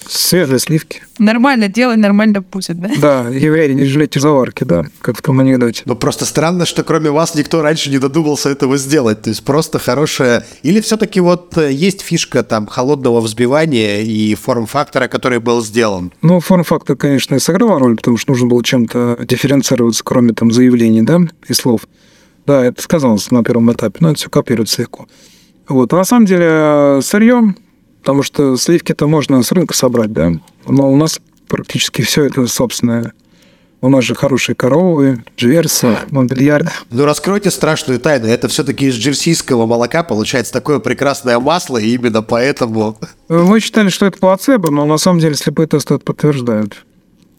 Свежие 0.07 0.59
сливки. 0.59 1.03
Нормально 1.19 1.69
делай, 1.69 1.97
нормально 1.97 2.43
будет, 2.43 2.79
да? 2.79 2.91
Да, 3.01 3.29
евреи 3.31 3.73
не 3.73 3.85
жалейте 3.85 4.21
заварки, 4.21 4.65
да, 4.65 4.85
как 5.01 5.19
в 5.19 5.23
том 5.23 5.41
анекдоте. 5.41 5.83
Но 5.87 5.97
просто 5.97 6.27
странно, 6.27 6.67
что 6.67 6.85
кроме 6.85 7.11
вас 7.11 7.35
никто 7.35 7.63
раньше 7.63 7.91
не 7.91 7.99
додумался 7.99 8.51
этого 8.51 8.77
сделать. 8.77 9.23
То 9.23 9.31
есть 9.31 9.43
просто 9.45 9.79
хорошая... 9.79 10.45
Или 10.63 10.81
все-таки 10.81 11.21
вот 11.21 11.57
э, 11.57 11.73
есть 11.73 12.03
фишка 12.03 12.43
там 12.43 12.67
холодного 12.67 13.21
взбивания 13.21 14.03
и 14.03 14.35
форм-фактора, 14.35 15.09
который 15.09 15.39
был 15.39 15.63
сделан? 15.63 16.13
Ну, 16.21 16.41
форм-фактор, 16.41 16.97
конечно, 16.97 17.37
и 17.37 17.39
сыграл 17.39 17.79
роль, 17.79 17.97
потому 17.97 18.19
что 18.19 18.33
нужно 18.33 18.47
было 18.47 18.63
чем-то 18.63 19.21
дифференцироваться, 19.27 20.05
кроме 20.05 20.35
там 20.35 20.53
заявлений, 20.53 21.03
да, 21.03 21.21
и 21.49 21.55
слов. 21.55 21.83
Да, 22.47 22.63
это 22.63 22.83
сказалось 22.83 23.31
на 23.31 23.43
первом 23.43 23.73
этапе, 23.73 23.97
но 24.01 24.11
это 24.11 24.19
все 24.19 24.29
копируется 24.29 24.83
легко. 24.83 25.07
Вот. 25.67 25.93
А 25.95 25.97
на 25.97 26.05
самом 26.05 26.27
деле 26.27 26.47
э, 26.47 27.01
сырье 27.03 27.55
Потому 28.05 28.23
что 28.23 28.59
сливки-то 28.59 29.07
можно 29.07 29.43
с 29.43 29.51
рынка 29.51 29.75
собрать, 29.75 30.13
да. 30.13 30.31
Но 30.69 30.93
у 30.93 30.97
нас 30.97 31.21
практически 31.49 32.03
все 32.03 32.25
это 32.25 32.47
собственное. 32.47 33.15
У 33.81 33.89
нас 33.89 34.05
же 34.05 34.15
хорошие 34.15 34.55
коровы, 34.55 35.25
джерси, 35.39 35.97
монбельяр. 36.11 36.71
Ну, 36.91 37.07
раскройте 37.07 37.51
страшную 37.51 37.99
тайну. 37.99 38.27
Это 38.27 38.49
все-таки 38.49 38.89
из 38.89 38.97
джерсийского 38.97 39.65
молока 39.65 40.03
получается 40.03 40.53
такое 40.53 40.81
прекрасное 40.81 41.39
масло, 41.39 41.79
и 41.79 41.95
именно 41.95 42.21
поэтому... 42.21 42.99
Мы 43.31 43.59
считали, 43.61 43.89
что 43.89 44.05
это 44.05 44.19
плацебо, 44.19 44.69
но 44.69 44.85
на 44.85 44.99
самом 44.99 45.21
деле 45.21 45.35
слепые 45.35 45.67
тесты 45.67 45.95
это 45.95 46.05
подтверждают. 46.05 46.85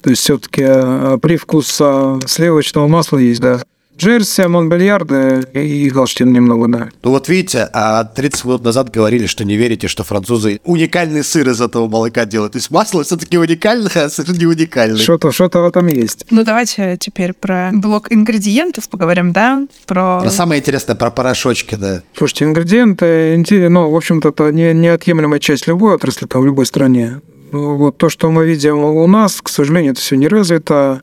То 0.01 0.09
есть 0.09 0.23
все-таки 0.23 0.63
э, 0.65 1.19
привкус 1.21 1.77
э, 1.79 2.19
сливочного 2.25 2.87
масла 2.87 3.19
есть, 3.19 3.41
да. 3.41 3.61
Джерси, 3.97 4.47
Монбельярда 4.47 5.39
и 5.53 5.89
Галштин 5.89 6.31
немного, 6.33 6.67
да. 6.67 6.89
Ну 7.03 7.11
вот 7.11 7.29
видите, 7.29 7.69
а 7.73 8.03
30 8.03 8.45
минут 8.45 8.63
назад 8.63 8.91
говорили, 8.91 9.25
что 9.25 9.45
не 9.45 9.55
верите, 9.55 9.87
что 9.87 10.03
французы 10.03 10.59
уникальный 10.65 11.23
сыр 11.23 11.49
из 11.49 11.61
этого 11.61 11.87
молока 11.87 12.25
делают. 12.25 12.53
То 12.53 12.57
есть 12.57 12.71
масло 12.71 13.03
все-таки 13.03 13.37
уникальное, 13.37 13.89
а 13.95 14.09
сыр 14.09 14.29
не 14.31 14.45
уникальный. 14.45 14.99
Что-то 14.99 15.31
что 15.31 15.47
в 15.47 15.65
этом 15.65 15.87
есть. 15.87 16.25
Ну 16.29 16.43
давайте 16.43 16.97
теперь 16.99 17.33
про 17.33 17.71
блок 17.73 18.11
ингредиентов 18.11 18.89
поговорим, 18.89 19.31
да? 19.31 19.65
Про... 19.85 20.19
про 20.21 20.29
самое 20.29 20.59
интересное, 20.61 20.95
про 20.95 21.11
порошочки, 21.11 21.75
да. 21.75 22.01
Слушайте, 22.15 22.45
ингредиенты, 22.45 23.69
ну, 23.69 23.89
в 23.89 23.95
общем-то, 23.95 24.29
это 24.29 24.51
не, 24.51 24.73
неотъемлемая 24.73 25.39
часть 25.39 25.67
любой 25.67 25.95
отрасли, 25.95 26.25
там, 26.25 26.41
в 26.41 26.45
любой 26.45 26.65
стране. 26.65 27.21
Ну, 27.51 27.77
вот 27.77 27.97
то, 27.97 28.09
что 28.09 28.29
мы 28.31 28.45
видим 28.45 28.79
у 28.79 29.07
нас, 29.07 29.41
к 29.41 29.49
сожалению, 29.49 29.93
это 29.93 30.01
все 30.01 30.15
не 30.15 30.27
развито 30.27 31.01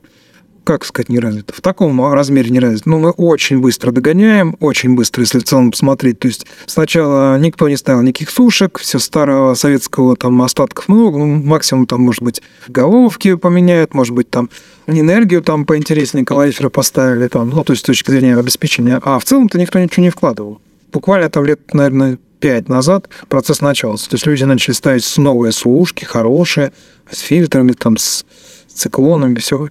как 0.63 0.85
сказать, 0.85 1.09
не 1.09 1.19
развито, 1.19 1.53
в 1.53 1.61
таком 1.61 2.13
размере 2.13 2.49
не 2.49 2.59
развито. 2.59 2.89
Но 2.89 2.99
мы 2.99 3.11
очень 3.11 3.59
быстро 3.59 3.91
догоняем, 3.91 4.55
очень 4.59 4.95
быстро, 4.95 5.21
если 5.21 5.39
в 5.39 5.43
целом 5.43 5.71
посмотреть. 5.71 6.19
То 6.19 6.27
есть 6.27 6.45
сначала 6.65 7.37
никто 7.39 7.67
не 7.69 7.77
ставил 7.77 8.01
никаких 8.01 8.29
сушек, 8.29 8.79
все 8.79 8.99
старого 8.99 9.53
советского 9.55 10.15
там 10.15 10.41
остатков 10.41 10.87
много, 10.87 11.17
ну, 11.17 11.25
максимум 11.25 11.85
там, 11.85 12.01
может 12.01 12.23
быть, 12.23 12.41
головки 12.67 13.35
поменяют, 13.35 13.93
может 13.93 14.13
быть, 14.13 14.29
там 14.29 14.49
энергию 14.87 15.41
там 15.41 15.65
поинтереснее 15.65 16.25
калориферы 16.25 16.69
поставили, 16.69 17.27
там, 17.27 17.49
ну, 17.49 17.63
то 17.63 17.73
есть 17.73 17.83
с 17.83 17.85
точки 17.85 18.11
зрения 18.11 18.37
обеспечения. 18.37 18.99
А 19.03 19.19
в 19.19 19.25
целом-то 19.25 19.59
никто 19.59 19.79
ничего 19.79 20.03
не 20.03 20.09
вкладывал. 20.09 20.61
Буквально 20.91 21.29
там 21.29 21.45
лет, 21.45 21.73
наверное, 21.73 22.19
пять 22.39 22.67
назад 22.67 23.09
процесс 23.29 23.61
начался. 23.61 24.09
То 24.09 24.15
есть 24.15 24.25
люди 24.25 24.43
начали 24.43 24.73
ставить 24.73 25.17
новые 25.17 25.51
сушки, 25.51 26.03
хорошие, 26.03 26.73
с 27.09 27.19
фильтрами, 27.19 27.71
там, 27.71 27.97
с 27.97 28.25
циклонами, 28.67 29.35
все. 29.35 29.69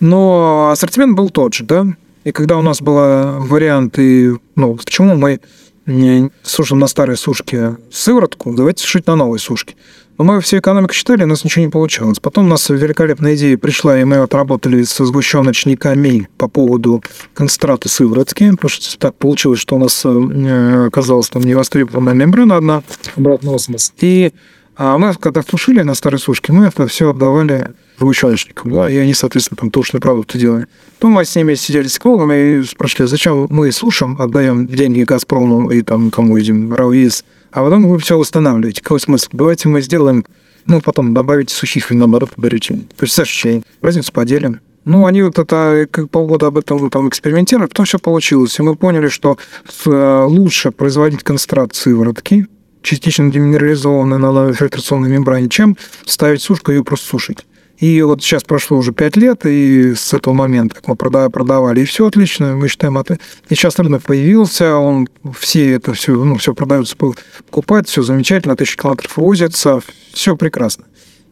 Но 0.00 0.70
ассортимент 0.70 1.16
был 1.16 1.30
тот 1.30 1.54
же, 1.54 1.64
да? 1.64 1.86
И 2.24 2.32
когда 2.32 2.56
у 2.56 2.62
нас 2.62 2.80
был 2.80 2.94
вариант, 2.94 3.98
и, 3.98 4.32
ну, 4.56 4.74
почему 4.74 5.14
мы 5.14 5.40
не 5.86 6.30
сушим 6.42 6.78
на 6.78 6.86
старой 6.86 7.16
сушке 7.16 7.76
сыворотку, 7.90 8.54
давайте 8.54 8.82
сушить 8.82 9.06
на 9.06 9.16
новой 9.16 9.38
сушке. 9.38 9.74
Но 10.16 10.24
мы 10.24 10.40
всю 10.40 10.58
экономику 10.58 10.94
считали, 10.94 11.24
у 11.24 11.26
нас 11.26 11.44
ничего 11.44 11.64
не 11.64 11.70
получалось. 11.70 12.20
Потом 12.20 12.46
у 12.46 12.48
нас 12.48 12.68
великолепная 12.68 13.34
идея 13.34 13.58
пришла, 13.58 13.98
и 13.98 14.04
мы 14.04 14.18
отработали 14.18 14.84
со 14.84 15.04
сгущеночниками 15.04 16.28
по 16.38 16.46
поводу 16.46 17.02
концентрата 17.34 17.88
сыворотки, 17.88 18.50
потому 18.50 18.68
что 18.68 18.98
так 18.98 19.16
получилось, 19.16 19.58
что 19.58 19.74
у 19.74 19.78
нас 19.80 20.02
э, 20.04 20.86
оказалась 20.86 21.28
там 21.30 21.42
невостребованная 21.42 22.14
мембрана 22.14 22.56
одна, 22.56 22.82
обратный 23.16 23.54
осмос. 23.54 23.92
И 24.00 24.32
а 24.76 24.98
мы, 24.98 25.14
когда 25.14 25.42
сушили 25.42 25.82
на 25.82 25.94
старой 25.94 26.18
сушке, 26.18 26.52
мы 26.52 26.66
это 26.66 26.86
все 26.86 27.10
отдавали 27.10 27.72
сгущеночникам, 27.98 28.72
да, 28.72 28.90
и 28.90 28.96
они, 28.96 29.14
соответственно, 29.14 29.56
там 29.58 29.70
тушную 29.70 30.02
продукты 30.02 30.38
делали. 30.38 30.66
Потом 30.98 31.12
мы 31.12 31.24
с 31.24 31.34
ними 31.36 31.54
сидели 31.54 31.86
с 31.86 31.96
экологами 31.96 32.58
и 32.58 32.62
спрашивали, 32.64 33.06
зачем 33.08 33.46
мы 33.50 33.70
сушим, 33.70 34.20
отдаем 34.20 34.66
деньги 34.66 35.02
Газпрому 35.02 35.70
и 35.70 35.82
там 35.82 36.10
кому 36.10 36.38
идем, 36.40 36.74
Рауиз, 36.74 37.24
а 37.52 37.62
потом 37.62 37.88
вы 37.88 37.98
все 37.98 38.16
устанавливаете. 38.16 38.82
Какой 38.82 38.98
смысл? 38.98 39.28
Давайте 39.32 39.68
мы 39.68 39.80
сделаем, 39.80 40.24
ну, 40.66 40.80
потом 40.80 41.14
добавите 41.14 41.54
сухих 41.54 41.90
вин, 41.90 42.00
наоборот, 42.00 42.30
берете. 42.36 42.80
Ощущение. 43.00 43.62
Разницу 43.80 44.12
поделим. 44.12 44.60
Ну, 44.84 45.06
они 45.06 45.22
вот 45.22 45.38
это 45.38 45.86
как 45.90 46.10
полгода 46.10 46.48
об 46.48 46.58
этом 46.58 46.90
там 46.90 47.08
экспериментировали, 47.08 47.68
потом 47.68 47.86
все 47.86 47.98
получилось. 47.98 48.58
И 48.58 48.62
мы 48.62 48.74
поняли, 48.74 49.08
что 49.08 49.38
э, 49.86 50.24
лучше 50.28 50.72
производить 50.72 51.22
концентрат 51.22 51.74
сыворотки, 51.74 52.48
частично 52.84 53.30
деминерализованной 53.30 54.18
на 54.18 54.52
фильтрационной 54.52 55.08
мембране, 55.08 55.48
чем 55.48 55.76
ставить 56.04 56.42
сушку 56.42 56.70
и 56.70 56.76
ее 56.76 56.84
просто 56.84 57.06
сушить. 57.06 57.44
И 57.78 58.00
вот 58.02 58.22
сейчас 58.22 58.44
прошло 58.44 58.78
уже 58.78 58.92
5 58.92 59.16
лет, 59.16 59.46
и 59.46 59.94
с 59.94 60.14
этого 60.14 60.32
момента, 60.32 60.76
мы 60.86 60.94
продавали, 60.94 61.80
и 61.80 61.84
все 61.84 62.06
отлично, 62.06 62.54
мы 62.54 62.68
считаем, 62.68 62.96
это... 62.98 63.18
и 63.48 63.54
сейчас 63.54 63.78
рынок 63.78 64.02
появился, 64.02 64.76
он 64.76 65.08
все 65.36 65.72
это 65.72 65.92
все, 65.92 66.12
ну, 66.12 66.36
все 66.36 66.54
продается, 66.54 66.96
покупает, 66.96 67.88
все 67.88 68.02
замечательно, 68.02 68.54
тысячи 68.54 68.76
километров 68.76 69.16
возится, 69.16 69.80
все 70.12 70.36
прекрасно. 70.36 70.84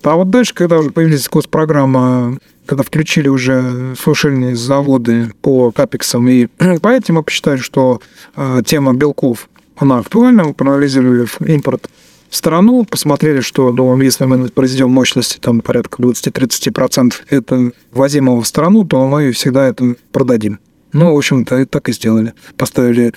А 0.02 0.16
вот 0.16 0.30
дальше, 0.30 0.52
когда 0.52 0.78
уже 0.78 0.90
появилась 0.90 1.28
госпрограмма, 1.28 2.38
когда 2.66 2.82
включили 2.82 3.28
уже 3.28 3.94
сушильные 3.96 4.56
заводы 4.56 5.32
по 5.42 5.70
капексам 5.70 6.28
и 6.28 6.46
по 6.82 6.88
этим, 6.88 7.14
мы 7.14 7.22
посчитали, 7.22 7.58
что 7.58 8.00
э, 8.34 8.62
тема 8.66 8.94
белков, 8.94 9.48
она 9.76 9.98
актуальна, 9.98 10.44
мы 10.44 10.54
проанализировали 10.54 11.26
импорт 11.46 11.88
страну, 12.30 12.84
посмотрели, 12.84 13.40
что 13.40 13.72
ну, 13.72 14.00
если 14.00 14.24
мы 14.24 14.48
произведем 14.48 14.90
мощности 14.90 15.38
там 15.38 15.60
порядка 15.60 16.02
20-30% 16.02 17.14
это 17.28 17.72
ввозимого 17.92 18.42
в 18.42 18.46
страну, 18.46 18.84
то 18.84 19.06
мы 19.06 19.32
всегда 19.32 19.66
это 19.66 19.96
продадим. 20.12 20.58
Ну, 20.92 21.14
в 21.14 21.16
общем-то, 21.16 21.64
так 21.66 21.88
и 21.88 21.92
сделали. 21.92 22.34
Поставили 22.56 23.14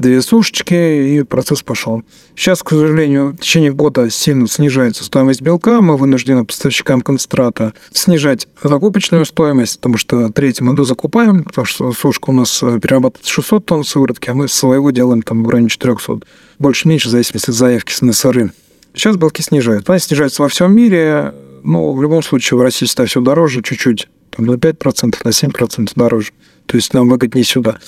две 0.00 0.22
сушечки, 0.22 0.74
и 0.74 1.22
процесс 1.22 1.62
пошел. 1.62 2.02
Сейчас, 2.34 2.62
к 2.62 2.70
сожалению, 2.70 3.32
в 3.32 3.38
течение 3.38 3.72
года 3.72 4.10
сильно 4.10 4.48
снижается 4.48 5.04
стоимость 5.04 5.42
белка. 5.42 5.80
Мы 5.80 5.96
вынуждены 5.96 6.44
поставщикам 6.44 7.00
концентрата 7.02 7.74
снижать 7.92 8.48
закупочную 8.62 9.24
стоимость, 9.24 9.76
потому 9.76 9.98
что 9.98 10.30
третью 10.30 10.66
мы 10.66 10.84
закупаем, 10.84 11.44
потому 11.44 11.64
что 11.64 11.92
сушка 11.92 12.30
у 12.30 12.32
нас 12.32 12.62
э, 12.62 12.78
перерабатывает 12.80 13.26
600 13.26 13.66
тонн 13.66 13.84
сыворотки, 13.84 14.30
а 14.30 14.34
мы 14.34 14.48
своего 14.48 14.90
делаем 14.90 15.22
там 15.22 15.44
в 15.44 15.48
районе 15.48 15.68
400. 15.68 16.20
Больше-меньше, 16.58 17.08
в 17.08 17.10
зависимости 17.10 17.50
от 17.50 17.56
заявки 17.56 17.92
с 17.92 18.02
НСРы. 18.02 18.52
Сейчас 18.94 19.16
белки 19.16 19.42
снижают. 19.42 19.88
Они 19.88 19.98
снижаются 20.00 20.42
во 20.42 20.48
всем 20.48 20.74
мире, 20.74 21.34
но 21.62 21.92
в 21.92 22.02
любом 22.02 22.22
случае 22.22 22.58
в 22.58 22.62
России 22.62 22.86
стало 22.86 23.06
все 23.06 23.20
дороже 23.20 23.62
чуть-чуть, 23.62 24.08
там 24.30 24.46
на 24.46 24.52
5%, 24.52 25.16
на 25.24 25.28
7% 25.28 25.92
дороже. 25.94 26.32
То 26.66 26.76
есть 26.76 26.94
нам 26.94 27.08
выгоднее 27.08 27.44
сюда. 27.44 27.78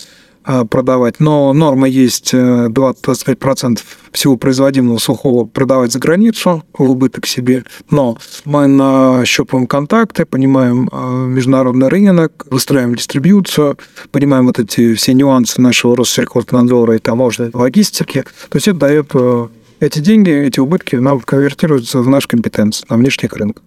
А, 0.44 0.64
продавать. 0.64 1.20
Но 1.20 1.52
норма 1.52 1.88
есть 1.88 2.34
20-25% 2.34 3.78
э, 3.78 3.82
всего 4.10 4.36
производимого 4.36 4.98
сухого 4.98 5.44
продавать 5.44 5.92
за 5.92 6.00
границу 6.00 6.64
в 6.76 6.90
убыток 6.90 7.26
себе. 7.26 7.64
Но 7.90 8.18
мы 8.44 8.66
нащупываем 8.66 9.68
контакты, 9.68 10.24
понимаем 10.24 10.88
э, 10.90 11.26
международный 11.28 11.88
рынок, 11.88 12.44
выстраиваем 12.50 12.96
дистрибьюцию, 12.96 13.78
понимаем 14.10 14.46
вот 14.46 14.58
эти 14.58 14.94
все 14.94 15.14
нюансы 15.14 15.60
нашего 15.60 15.96
Россельхознадзора 15.96 16.96
и 16.96 16.98
таможенной 16.98 17.50
логистики. 17.54 18.24
То 18.48 18.56
есть 18.56 18.66
это 18.66 18.78
дает 18.80 19.10
э, 19.14 19.46
эти 19.78 20.00
деньги, 20.00 20.30
эти 20.30 20.58
убытки 20.58 20.96
нам 20.96 21.20
конвертируются 21.20 22.00
в 22.00 22.08
наш 22.08 22.26
компетенцию 22.26 22.86
на 22.90 22.96
внешних 22.96 23.32
рынках. 23.34 23.62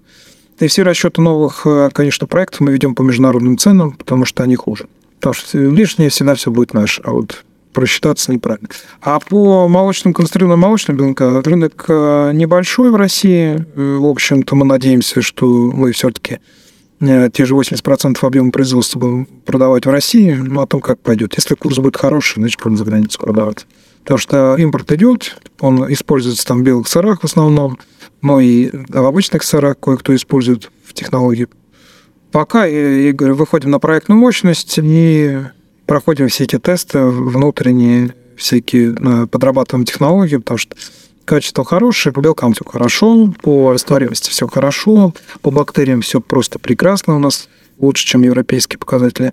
И 0.60 0.68
все 0.68 0.84
расчеты 0.84 1.22
новых, 1.22 1.66
конечно, 1.94 2.28
проектов 2.28 2.62
мы 2.62 2.72
ведем 2.72 2.96
по 2.96 3.02
международным 3.02 3.58
ценам, 3.58 3.92
потому 3.92 4.24
что 4.24 4.44
они 4.44 4.56
хуже. 4.56 4.88
Потому 5.26 5.34
что 5.48 5.58
лишнее 5.58 6.10
всегда 6.10 6.36
все 6.36 6.52
будет 6.52 6.76
наше, 6.76 7.02
а 7.04 7.10
вот 7.10 7.44
просчитаться 7.74 8.32
неправильно. 8.32 8.70
А 9.02 9.20
по 9.20 9.68
молочным, 9.68 10.14
концентрированным 10.14 10.60
молочным 10.60 10.98
белка 10.98 11.42
рынок 11.42 11.86
э, 11.88 12.32
небольшой 12.32 12.92
в 12.92 12.96
России. 12.96 13.66
Э, 13.76 13.98
в 13.98 14.06
общем-то, 14.06 14.56
мы 14.56 14.66
надеемся, 14.66 15.24
что 15.24 15.48
мы 15.48 15.94
все-таки 15.94 16.42
э, 17.00 17.30
те 17.34 17.46
же 17.46 17.56
80% 17.56 18.20
объема 18.22 18.52
производства 18.52 19.00
будем 19.00 19.26
продавать 19.26 19.88
в 19.88 19.90
России, 19.90 20.32
ну, 20.34 20.62
о 20.62 20.68
том, 20.68 20.80
как 20.80 21.00
пойдет. 21.00 21.34
Если 21.36 21.56
курс 21.56 21.80
будет 21.80 21.98
хороший, 21.98 22.36
значит, 22.36 22.62
будем 22.64 22.78
за 22.78 22.86
границу 22.86 23.20
продавать. 23.20 23.66
Потому 24.04 24.20
что 24.20 24.56
импорт 24.58 24.92
идет, 24.92 25.42
он 25.60 25.92
используется 25.92 26.46
там 26.46 26.60
в 26.60 26.62
белых 26.62 26.88
сырах 26.88 27.22
в 27.22 27.26
основном, 27.26 27.80
но 28.22 28.40
и 28.40 28.70
в 28.72 29.04
обычных 29.04 29.42
сырах 29.42 29.80
кое-кто 29.80 30.14
использует 30.16 30.70
в 30.84 30.94
технологии 30.94 31.48
Пока, 32.36 32.68
говорю, 32.68 33.36
выходим 33.36 33.72
на 33.72 33.80
проектную 33.80 34.20
мощность 34.20 34.78
и 34.78 35.40
проходим 35.86 36.28
все 36.28 36.44
эти 36.44 36.60
тесты 36.60 37.00
внутренние, 37.00 38.14
всякие, 38.36 38.94
э, 38.94 39.28
подрабатываем 39.28 39.86
технологии, 39.86 40.36
потому 40.36 40.58
что 40.58 40.76
качество 41.24 41.64
хорошее, 41.64 42.12
по 42.12 42.20
белкам 42.20 42.52
все 42.52 42.66
хорошо, 42.66 43.34
по 43.42 43.72
растворимости 43.72 44.30
все 44.30 44.50
хорошо, 44.50 45.14
по 45.42 45.50
бактериям 45.50 46.02
все 46.02 46.20
просто 46.20 46.60
прекрасно 46.60 47.16
у 47.16 47.20
нас, 47.20 47.48
лучше, 47.80 48.06
чем 48.06 48.24
европейские 48.24 48.80
показатели. 48.80 49.32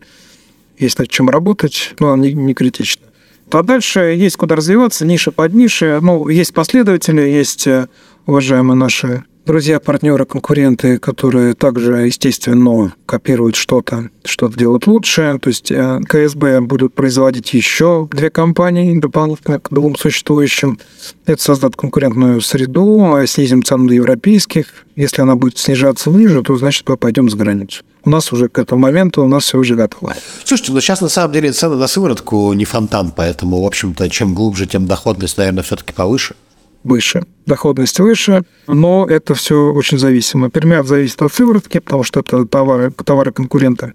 Есть 0.79 1.01
над 1.01 1.09
чем 1.09 1.29
работать, 1.29 1.95
но 1.99 2.15
не, 2.15 2.33
не 2.35 2.55
критично. 2.55 3.03
А 3.51 3.65
дальше 3.65 3.99
есть 3.99 4.37
куда 4.37 4.55
развиваться, 4.55 5.05
ниша 5.05 5.33
под 5.33 5.55
нишей. 5.55 6.01
Ну, 6.01 6.29
есть 6.29 6.55
последователи, 6.55 7.21
есть 7.23 7.67
э, 7.67 7.88
уважаемые 8.27 8.77
наши 8.77 9.25
друзья, 9.45 9.81
партнеры, 9.81 10.25
конкуренты, 10.25 10.99
которые 10.99 11.55
также, 11.55 12.07
естественно, 12.07 12.93
копируют 13.07 13.57
что-то, 13.57 14.11
что-то 14.25 14.59
делают 14.59 14.87
лучше. 14.87 15.39
То 15.43 15.49
есть 15.49 15.71
э, 15.71 16.01
КСБ 16.07 16.61
будут 16.61 16.95
производить 16.95 17.53
еще 17.53 18.09
две 18.11 18.31
компании 18.31 18.99
дополнительно 18.99 19.59
к 19.59 19.69
двум 19.71 19.97
существующим. 19.97 20.79
Это 21.27 21.43
создаст 21.43 21.77
конкурентную 21.77 22.41
среду, 22.41 23.15
а 23.15 23.27
снизим 23.27 23.63
цену 23.63 23.89
до 23.89 23.95
европейских. 23.95 24.67
Если 24.95 25.23
она 25.23 25.37
будет 25.37 25.59
снижаться 25.59 26.11
ниже, 26.11 26.43
то 26.43 26.57
значит 26.57 26.89
мы 26.89 26.97
пойдем 26.97 27.29
за 27.29 27.37
границу. 27.37 27.83
У 28.05 28.11
нас 28.11 28.33
уже 28.33 28.49
к 28.49 28.59
этому 28.59 28.83
моменту 28.83 29.25
у 29.25 29.29
нас 29.29 29.45
все 29.45 29.59
уже 29.59 29.75
готово. 29.75 30.15
Слушайте, 30.45 30.73
ну 30.73 30.81
сейчас 30.81 31.01
на 31.01 31.09
самом 31.09 31.33
деле 31.33 31.53
цены 31.53 31.77
на 31.77 31.87
сыворотку 31.87 32.53
не 32.53 32.65
фонтан, 32.65 33.13
поэтому, 33.15 33.63
в 33.63 33.67
общем-то, 33.67 34.09
чем 34.11 34.35
глубже, 34.35 34.67
тем 34.67 34.87
доходность, 34.87 35.39
наверное, 35.39 35.63
все-таки 35.63 35.93
повыше 35.93 36.35
выше, 36.85 37.25
доходность 37.47 37.99
выше, 38.01 38.45
но 38.66 39.07
это 39.09 39.35
все 39.35 39.73
очень 39.73 39.99
зависимо. 39.99 40.51
Пермят 40.51 40.87
зависит 40.87 41.21
от 41.23 41.33
сыворотки, 41.33 41.79
потому 41.81 42.03
что 42.03 42.21
это 42.21 42.45
товары, 42.47 42.90
товары 42.90 43.33
конкурента. 43.33 43.92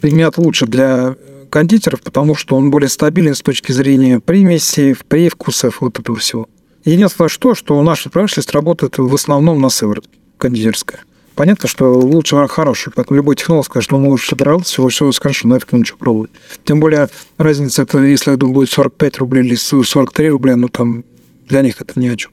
Пермят 0.00 0.38
лучше 0.38 0.66
для 0.66 1.16
кондитеров, 1.50 2.00
потому 2.02 2.34
что 2.34 2.56
он 2.56 2.70
более 2.70 2.88
стабилен 2.88 3.34
с 3.34 3.40
точки 3.40 3.72
зрения 3.72 4.20
примесей, 4.20 4.96
привкусов, 5.08 5.80
вот 5.80 5.98
этого 5.98 6.18
всего. 6.18 6.48
Единственное, 6.84 7.28
что, 7.28 7.54
что 7.54 7.80
наша 7.82 8.10
промышленность 8.10 8.52
работает 8.52 8.98
в 8.98 9.14
основном 9.14 9.60
на 9.60 9.68
сыворотке 9.68 10.18
кондитерская. 10.38 11.00
Понятно, 11.34 11.68
что 11.68 11.92
лучше 11.92 12.46
хороший, 12.48 12.92
поэтому 12.94 13.16
любой 13.16 13.34
технолог 13.34 13.66
скажет, 13.66 13.88
что 13.88 13.96
он 13.96 14.06
лучше 14.06 14.36
добрался, 14.36 14.66
всего 14.66 14.88
всего 14.88 15.10
скажет, 15.12 15.44
нафиг 15.44 15.72
ну 15.72 15.78
ничего 15.78 15.98
пробовать. 15.98 16.30
Тем 16.64 16.78
более 16.78 17.08
разница, 17.38 17.82
это 17.82 17.98
если 17.98 18.34
это 18.34 18.46
будет 18.46 18.70
45 18.70 19.18
рублей 19.18 19.44
или 19.44 19.54
43 19.56 20.28
рубля, 20.30 20.56
ну 20.56 20.68
там 20.68 21.04
для 21.48 21.62
них 21.62 21.80
это 21.80 21.98
ни 21.98 22.08
о 22.08 22.16
чем. 22.16 22.30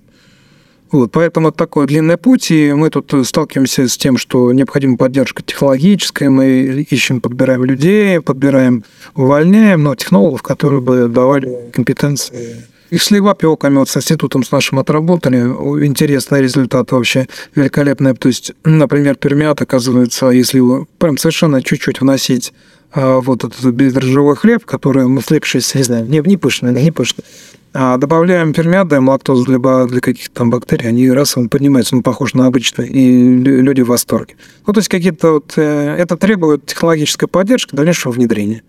Вот, 0.91 1.11
поэтому 1.11 1.49
это 1.49 1.57
такой 1.57 1.87
длинный 1.87 2.17
путь, 2.17 2.51
и 2.51 2.73
мы 2.73 2.89
тут 2.89 3.13
сталкиваемся 3.25 3.87
с 3.87 3.95
тем, 3.95 4.17
что 4.17 4.51
необходима 4.51 4.97
поддержка 4.97 5.41
технологическая, 5.41 6.29
мы 6.29 6.85
ищем, 6.89 7.21
подбираем 7.21 7.63
людей, 7.63 8.19
подбираем, 8.19 8.83
увольняем, 9.15 9.83
но 9.83 9.95
технологов, 9.95 10.41
которые 10.41 10.81
бы 10.81 11.07
давали 11.07 11.71
компетенции 11.71 12.65
и 12.91 12.97
с 12.97 13.09
левопеками, 13.09 13.77
вот 13.77 13.89
с 13.89 13.95
институтом 13.97 14.43
с 14.43 14.51
нашим 14.51 14.77
отработали. 14.79 15.37
Интересный 15.85 16.41
результат 16.41 16.91
вообще 16.91 17.27
великолепный. 17.55 18.13
То 18.13 18.27
есть, 18.27 18.51
например, 18.65 19.15
пермиат, 19.15 19.61
оказывается, 19.61 20.29
если 20.29 20.57
его 20.57 20.85
прям 20.99 21.17
совершенно 21.17 21.63
чуть-чуть 21.63 22.01
вносить 22.01 22.53
а, 22.91 23.21
вот 23.21 23.45
этот 23.45 23.63
бездрожжевой 23.73 24.35
хлеб, 24.35 24.65
который 24.65 25.07
мы 25.07 25.21
слепшись, 25.21 25.73
не 25.73 25.83
знаю, 25.83 26.05
не, 26.05 26.19
не 26.19 26.35
пышный, 26.35 26.73
не 26.73 26.91
пышный, 26.91 27.23
добавляем 27.73 28.53
пермиат, 28.53 28.87
даем 28.87 29.07
лактозу 29.07 29.45
для, 29.45 29.85
для 29.85 30.01
каких-то 30.01 30.33
там 30.33 30.49
бактерий, 30.49 30.89
они 30.89 31.09
раз 31.09 31.37
он 31.37 31.47
поднимается, 31.47 31.95
он 31.95 32.03
похож 32.03 32.33
на 32.33 32.47
обычный, 32.47 32.87
и 32.87 33.37
люди 33.37 33.81
в 33.81 33.87
восторге. 33.87 34.35
Ну, 34.67 34.73
то 34.73 34.79
есть 34.79 34.89
какие-то 34.89 35.33
вот... 35.33 35.53
Э, 35.55 35.95
это 35.97 36.17
требует 36.17 36.65
технологической 36.65 37.27
поддержки, 37.29 37.75
дальнейшего 37.75 38.11
внедрения. 38.11 38.63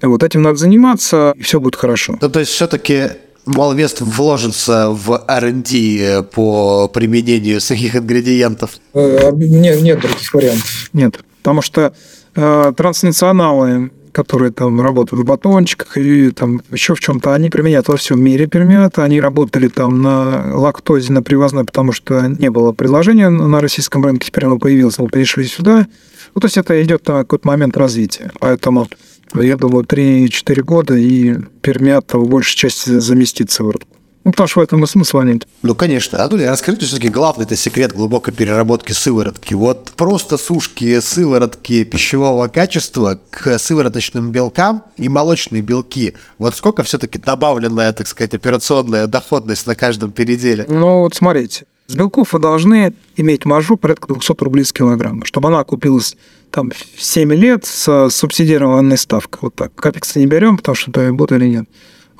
Вот 0.00 0.22
этим 0.22 0.42
надо 0.42 0.56
заниматься, 0.56 1.34
и 1.36 1.42
все 1.42 1.60
будет 1.60 1.76
хорошо. 1.76 2.18
Ну, 2.20 2.28
то 2.30 2.40
есть 2.40 2.52
все-таки 2.52 3.10
Малвест 3.44 4.00
вложится 4.00 4.90
в 4.90 5.24
R&D 5.26 6.22
по 6.34 6.88
применению 6.88 7.60
сухих 7.60 7.96
ингредиентов? 7.96 8.78
Э, 8.94 9.30
нет, 9.32 9.82
нет 9.82 10.00
других 10.00 10.32
вариантов. 10.34 10.90
Нет. 10.92 11.20
Потому 11.42 11.62
что 11.62 11.94
э, 12.34 12.72
транснационалы, 12.76 13.90
которые 14.18 14.50
там 14.50 14.80
работают 14.80 15.22
в 15.22 15.24
батончиках 15.24 15.96
и 15.96 16.32
там 16.32 16.60
еще 16.72 16.96
в 16.96 16.98
чем-то, 16.98 17.34
они 17.34 17.50
применяют 17.50 17.86
во 17.86 17.96
всем 17.96 18.20
мире 18.20 18.48
пермиат. 18.48 18.98
Они 18.98 19.20
работали 19.20 19.68
там 19.68 20.02
на 20.02 20.56
лактозе, 20.56 21.12
на 21.12 21.22
привозной, 21.22 21.64
потому 21.64 21.92
что 21.92 22.26
не 22.26 22.50
было 22.50 22.72
предложения 22.72 23.28
на 23.28 23.60
российском 23.60 24.04
рынке, 24.04 24.26
теперь 24.26 24.46
оно 24.46 24.58
появилось, 24.58 24.98
мы 24.98 25.06
перешли 25.08 25.44
сюда. 25.44 25.86
Ну, 26.34 26.40
то 26.40 26.46
есть 26.46 26.56
это 26.56 26.82
идет 26.82 27.06
на 27.06 27.18
какой-то 27.18 27.46
момент 27.46 27.76
развития. 27.76 28.32
Поэтому 28.40 28.88
я 29.34 29.56
думаю, 29.56 29.84
3-4 29.84 30.62
года, 30.62 30.96
и 30.96 31.36
пермят 31.62 32.12
в 32.12 32.26
большей 32.26 32.56
части 32.56 32.98
заместится 32.98 33.62
в 33.62 33.70
рту. 33.70 33.86
Ну, 34.28 34.32
потому 34.32 34.46
что 34.46 34.60
в 34.60 34.62
этом 34.62 34.84
и 34.84 34.86
смысла 34.86 35.22
нет. 35.22 35.48
Ну, 35.62 35.74
конечно. 35.74 36.22
А 36.22 36.28
тут 36.28 36.42
расскажите 36.42 36.84
все-таки 36.84 37.08
главный 37.08 37.46
это 37.46 37.56
секрет 37.56 37.94
глубокой 37.94 38.34
переработки 38.34 38.92
сыворотки. 38.92 39.54
Вот 39.54 39.92
просто 39.96 40.36
сушки 40.36 41.00
сыворотки 41.00 41.82
пищевого 41.84 42.48
качества 42.48 43.18
к 43.30 43.58
сывороточным 43.58 44.30
белкам 44.30 44.82
и 44.98 45.08
молочные 45.08 45.62
белки. 45.62 46.12
Вот 46.36 46.54
сколько 46.54 46.82
все-таки 46.82 47.18
добавленная, 47.18 47.90
так 47.94 48.06
сказать, 48.06 48.34
операционная 48.34 49.06
доходность 49.06 49.66
на 49.66 49.74
каждом 49.74 50.12
переделе? 50.12 50.66
Ну, 50.68 51.00
вот 51.00 51.14
смотрите. 51.14 51.64
С 51.86 51.94
белков 51.94 52.34
вы 52.34 52.38
должны 52.38 52.92
иметь 53.16 53.46
маржу 53.46 53.78
порядка 53.78 54.12
200 54.12 54.44
рублей 54.44 54.66
с 54.66 54.74
килограмма, 54.74 55.24
чтобы 55.24 55.48
она 55.48 55.64
купилась 55.64 56.18
там 56.50 56.70
7 56.98 57.32
лет 57.32 57.64
с 57.64 58.10
субсидированной 58.10 58.98
ставкой. 58.98 59.38
Вот 59.40 59.54
так. 59.54 59.74
Капекса 59.74 60.18
не 60.18 60.26
берем, 60.26 60.58
потому 60.58 60.74
что 60.76 60.90
это 60.90 61.14
будет 61.14 61.32
или 61.32 61.46
нет. 61.46 61.64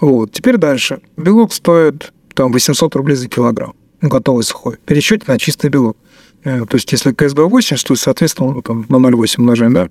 Вот. 0.01 0.33
Теперь 0.33 0.57
дальше. 0.57 1.01
Белок 1.17 1.53
стоит 1.53 2.13
там 2.35 2.53
800 2.53 2.95
рублей 2.97 3.17
за 3.17 3.29
килограмм. 3.29 3.75
Ну, 4.01 4.09
готовый 4.09 4.45
сухой. 4.45 4.77
Пересчете 4.87 5.25
на 5.27 5.39
чистый 5.39 5.71
белок. 5.71 5.97
Э, 6.45 6.65
то 6.67 6.77
есть, 6.77 6.91
если 6.93 7.13
КСБ 7.13 7.45
80, 7.45 7.87
то, 7.87 7.95
соответственно, 7.97 8.53
ну, 8.53 8.63
там, 8.63 8.87
на 8.89 8.97
0,8 8.97 9.35
умножаем, 9.39 9.75
да? 9.75 9.89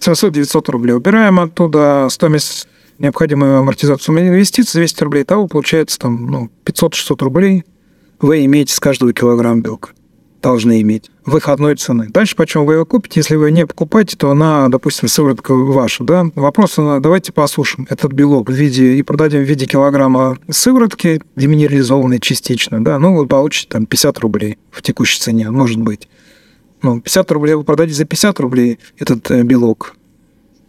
700-900 0.00 0.70
рублей. 0.70 0.92
Убираем 0.92 1.38
оттуда 1.38 2.08
стоимость 2.10 2.66
необходимую 2.98 3.58
амортизацию 3.58 4.18
инвестиций 4.18 4.80
200 4.80 5.04
рублей. 5.04 5.24
Того 5.24 5.46
получается 5.46 5.98
там 5.98 6.26
ну, 6.26 6.50
500-600 6.64 7.24
рублей 7.24 7.64
вы 8.20 8.44
имеете 8.44 8.74
с 8.74 8.80
каждого 8.80 9.12
килограмма 9.12 9.60
белка. 9.60 9.90
Должны 10.44 10.82
иметь. 10.82 11.10
Выходной 11.24 11.74
цены. 11.74 12.08
Дальше, 12.10 12.36
почем 12.36 12.66
вы 12.66 12.74
его 12.74 12.84
купите, 12.84 13.20
если 13.20 13.34
вы 13.34 13.50
не 13.50 13.66
покупаете, 13.66 14.14
то 14.18 14.30
она, 14.30 14.68
допустим, 14.68 15.08
сыворотка 15.08 15.54
ваша, 15.54 16.04
да? 16.04 16.26
Вопрос, 16.34 16.74
давайте 16.76 17.32
послушаем 17.32 17.86
этот 17.88 18.12
белок 18.12 18.50
в 18.50 18.52
виде, 18.52 18.96
и 18.96 19.02
продадим 19.02 19.40
в 19.40 19.48
виде 19.48 19.64
килограмма 19.64 20.36
сыворотки, 20.50 21.22
деминерализованной 21.34 22.20
частично, 22.20 22.84
да? 22.84 22.98
Ну, 22.98 23.16
вы 23.16 23.26
получите 23.26 23.68
там 23.70 23.86
50 23.86 24.18
рублей 24.18 24.58
в 24.70 24.82
текущей 24.82 25.18
цене, 25.18 25.50
может 25.50 25.80
быть. 25.80 26.08
Ну, 26.82 27.00
50 27.00 27.30
рублей 27.32 27.54
вы 27.54 27.64
продадите 27.64 27.96
за 27.96 28.04
50 28.04 28.38
рублей 28.40 28.78
этот 28.98 29.30
э, 29.30 29.44
белок 29.44 29.96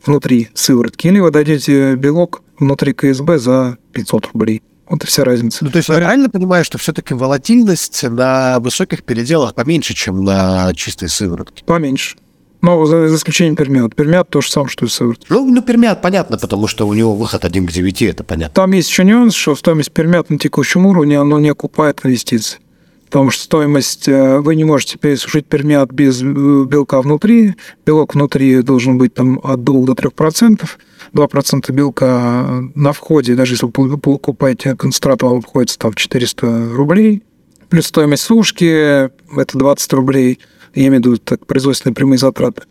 внутри 0.05 0.47
сыворотки, 0.53 1.07
или 1.07 1.19
вы 1.19 1.31
дадите 1.31 1.95
белок 1.95 2.43
внутри 2.57 2.93
КСБ 2.93 3.39
за 3.39 3.77
500 3.91 4.27
рублей. 4.31 4.61
Вот 4.87 5.03
и 5.03 5.07
вся 5.07 5.23
разница. 5.23 5.63
Ну, 5.63 5.71
то 5.71 5.77
есть 5.77 5.89
я 5.89 5.99
реально 5.99 6.29
понимаю, 6.29 6.63
что 6.63 6.77
все-таки 6.77 7.13
волатильность 7.13 8.03
на 8.03 8.59
высоких 8.59 9.03
переделах 9.03 9.55
поменьше, 9.55 9.93
чем 9.93 10.23
на 10.23 10.73
чистой 10.75 11.09
сыворотке? 11.09 11.63
Поменьше. 11.65 12.17
Но 12.61 12.85
за, 12.85 13.07
за 13.07 13.15
исключением 13.15 13.55
пермят. 13.55 13.95
Пермят 13.95 14.29
то 14.29 14.41
же 14.41 14.49
самое, 14.49 14.69
что 14.69 14.85
и 14.85 14.89
сыворотка. 14.89 15.25
Ну, 15.29 15.45
ну, 15.45 15.61
пермят 15.61 16.01
понятно, 16.01 16.37
потому 16.37 16.67
что 16.67 16.87
у 16.87 16.93
него 16.93 17.15
выход 17.15 17.45
1 17.45 17.67
к 17.67 17.71
9, 17.71 18.01
это 18.03 18.23
понятно. 18.23 18.53
Там 18.53 18.71
есть 18.71 18.89
еще 18.89 19.03
нюанс, 19.03 19.33
что 19.35 19.55
стоимость 19.55 19.91
пермят 19.91 20.29
на 20.29 20.37
текущем 20.37 20.85
уровне, 20.85 21.19
оно 21.19 21.39
не 21.39 21.49
окупает 21.49 22.01
инвестиции. 22.03 22.59
Потому 23.05 23.29
что 23.29 23.43
стоимость, 23.43 24.07
э, 24.07 24.39
вы 24.39 24.55
не 24.55 24.63
можете 24.63 24.97
пересушить 24.97 25.45
пермят 25.45 25.91
без 25.91 26.21
э, 26.21 26.25
белка 26.25 27.01
внутри. 27.01 27.55
Белок 27.85 28.15
внутри 28.15 28.61
должен 28.61 28.97
быть 28.97 29.13
там 29.13 29.39
от 29.43 29.63
2 29.63 29.85
до 29.85 29.95
3 29.95 30.09
процентов. 30.09 30.79
2% 31.13 31.71
белка 31.71 32.63
на 32.73 32.91
входе, 32.91 33.35
даже 33.35 33.53
если 33.53 33.69
вы 33.73 33.97
покупаете 33.97 34.75
концентрат, 34.75 35.21
вам 35.21 35.37
обходится 35.37 35.77
там 35.77 35.93
400 35.93 36.71
рублей. 36.73 37.23
Плюс 37.69 37.87
стоимость 37.87 38.23
сушки– 38.23 38.65
это 39.37 39.57
20 39.57 39.93
рублей. 39.93 40.39
Я 40.73 40.87
имею 40.87 41.01
в 41.01 41.05
виду 41.05 41.17
так, 41.17 41.45
производственные 41.45 41.95
прямые 41.95 42.17
затраты. 42.17 42.63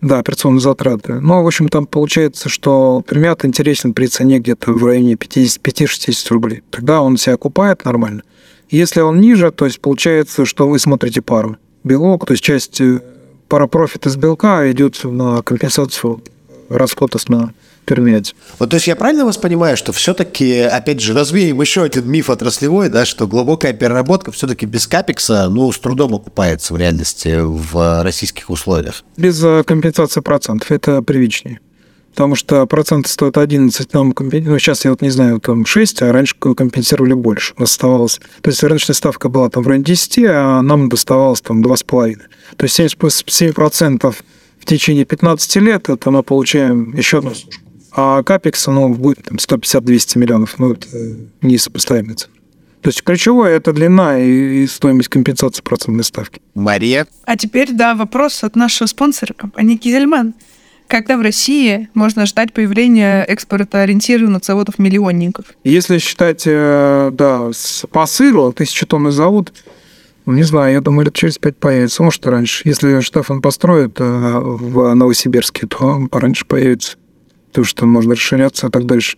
Да, 0.00 0.18
операционные 0.18 0.60
затраты. 0.60 1.20
Но, 1.20 1.44
в 1.44 1.46
общем, 1.46 1.68
там 1.68 1.86
получается, 1.86 2.48
что 2.48 3.04
пермят 3.06 3.44
интересен 3.44 3.94
при 3.94 4.06
цене 4.06 4.40
где-то 4.40 4.72
в 4.72 4.84
районе 4.84 5.14
55-60 5.14 6.28
рублей. 6.30 6.62
Тогда 6.70 7.02
он 7.02 7.16
себя 7.16 7.34
окупает 7.34 7.84
нормально. 7.84 8.22
Если 8.72 9.00
он 9.02 9.20
ниже, 9.20 9.50
то 9.50 9.66
есть 9.66 9.80
получается, 9.80 10.46
что 10.46 10.66
вы 10.66 10.78
смотрите 10.78 11.20
пару. 11.20 11.58
Белок, 11.84 12.24
то 12.26 12.32
есть 12.32 12.42
часть 12.42 12.80
э, 12.80 13.00
парапрофит 13.48 14.06
из 14.06 14.16
белка 14.16 14.70
идет 14.72 15.04
на 15.04 15.42
компенсацию 15.42 16.22
расхода 16.70 17.18
на 17.28 17.52
переменять. 17.84 18.34
Вот, 18.58 18.70
то 18.70 18.76
есть 18.76 18.86
я 18.86 18.96
правильно 18.96 19.26
вас 19.26 19.36
понимаю, 19.36 19.76
что 19.76 19.92
все-таки, 19.92 20.60
опять 20.60 21.00
же, 21.00 21.12
развеем 21.12 21.60
еще 21.60 21.82
один 21.82 22.08
миф 22.10 22.30
отраслевой, 22.30 22.88
да, 22.88 23.04
что 23.04 23.26
глубокая 23.26 23.74
переработка 23.74 24.32
все-таки 24.32 24.64
без 24.64 24.86
капекса, 24.86 25.50
ну, 25.50 25.70
с 25.70 25.78
трудом 25.78 26.14
окупается 26.14 26.72
в 26.72 26.78
реальности 26.78 27.40
в 27.42 28.02
российских 28.02 28.48
условиях? 28.48 29.04
Без 29.18 29.42
э, 29.44 29.64
компенсации 29.64 30.20
процентов 30.20 30.70
это 30.70 31.02
привычнее. 31.02 31.60
Потому 32.12 32.34
что 32.34 32.66
проценты 32.66 33.08
стоят 33.08 33.38
11, 33.38 33.92
нам 33.94 34.14
ну, 34.16 34.58
сейчас 34.58 34.84
я 34.84 34.90
вот 34.90 35.00
не 35.00 35.08
знаю, 35.10 35.40
там 35.40 35.64
6, 35.64 36.02
а 36.02 36.12
раньше 36.12 36.34
компенсировали 36.36 37.14
больше, 37.14 37.54
оставалось. 37.56 38.20
То 38.42 38.50
есть 38.50 38.62
рыночная 38.62 38.94
ставка 38.94 39.30
была 39.30 39.48
там 39.48 39.62
в 39.62 39.66
районе 39.66 39.84
10, 39.84 40.18
а 40.28 40.60
нам 40.60 40.90
доставалось 40.90 41.40
там 41.40 41.62
2,5. 41.62 42.16
То 42.56 42.64
есть 42.64 42.78
7%, 42.78 44.14
в 44.58 44.64
течение 44.64 45.04
15 45.04 45.56
лет, 45.56 45.88
это 45.88 46.10
мы 46.10 46.22
получаем 46.22 46.94
еще 46.94 47.18
одну 47.18 47.34
службу. 47.34 47.62
А 47.94 48.22
капекс, 48.22 48.66
ну, 48.66 48.88
будет 48.90 49.24
там 49.24 49.38
150-200 49.38 50.18
миллионов. 50.18 50.58
Ну, 50.58 50.72
это 50.72 50.86
несопоставимые 51.40 52.16
цифры. 52.16 52.34
То 52.82 52.88
есть 52.88 53.02
ключевое– 53.02 53.50
это 53.56 53.72
длина 53.72 54.18
и 54.18 54.66
стоимость 54.66 55.08
компенсации 55.08 55.62
процентной 55.62 56.02
ставки. 56.02 56.40
Мария? 56.54 57.06
А 57.24 57.36
теперь, 57.36 57.72
да, 57.72 57.94
вопрос 57.94 58.42
от 58.42 58.56
нашего 58.56 58.88
спонсора, 58.88 59.34
компании 59.34 59.76
«Кизельман». 59.76 60.34
Когда 60.92 61.16
в 61.16 61.22
России 61.22 61.88
можно 61.94 62.26
ждать 62.26 62.52
появления 62.52 63.24
экспортоориентированных 63.24 64.44
заводов-миллионников? 64.44 65.46
Если 65.64 65.96
считать, 65.96 66.42
э, 66.44 67.08
да, 67.14 67.50
с 67.50 67.86
посыла, 67.90 68.52
тысяча 68.52 68.84
тонн 68.84 69.10
завод, 69.10 69.54
ну, 70.26 70.34
не 70.34 70.42
знаю, 70.42 70.74
я 70.74 70.82
думаю, 70.82 71.06
лет 71.06 71.14
через 71.14 71.38
пять 71.38 71.56
появится. 71.56 72.02
Может, 72.02 72.26
раньше. 72.26 72.68
Если 72.68 73.00
Штефан 73.00 73.40
построит 73.40 73.98
э, 74.00 74.04
в 74.04 74.92
Новосибирске, 74.92 75.66
то 75.66 76.06
пораньше 76.10 76.44
появится 76.44 76.98
потому 77.48 77.64
что 77.64 77.86
можно 77.86 78.14
расширяться 78.14 78.66
и 78.66 78.70
так 78.70 78.84
дальше. 78.84 79.16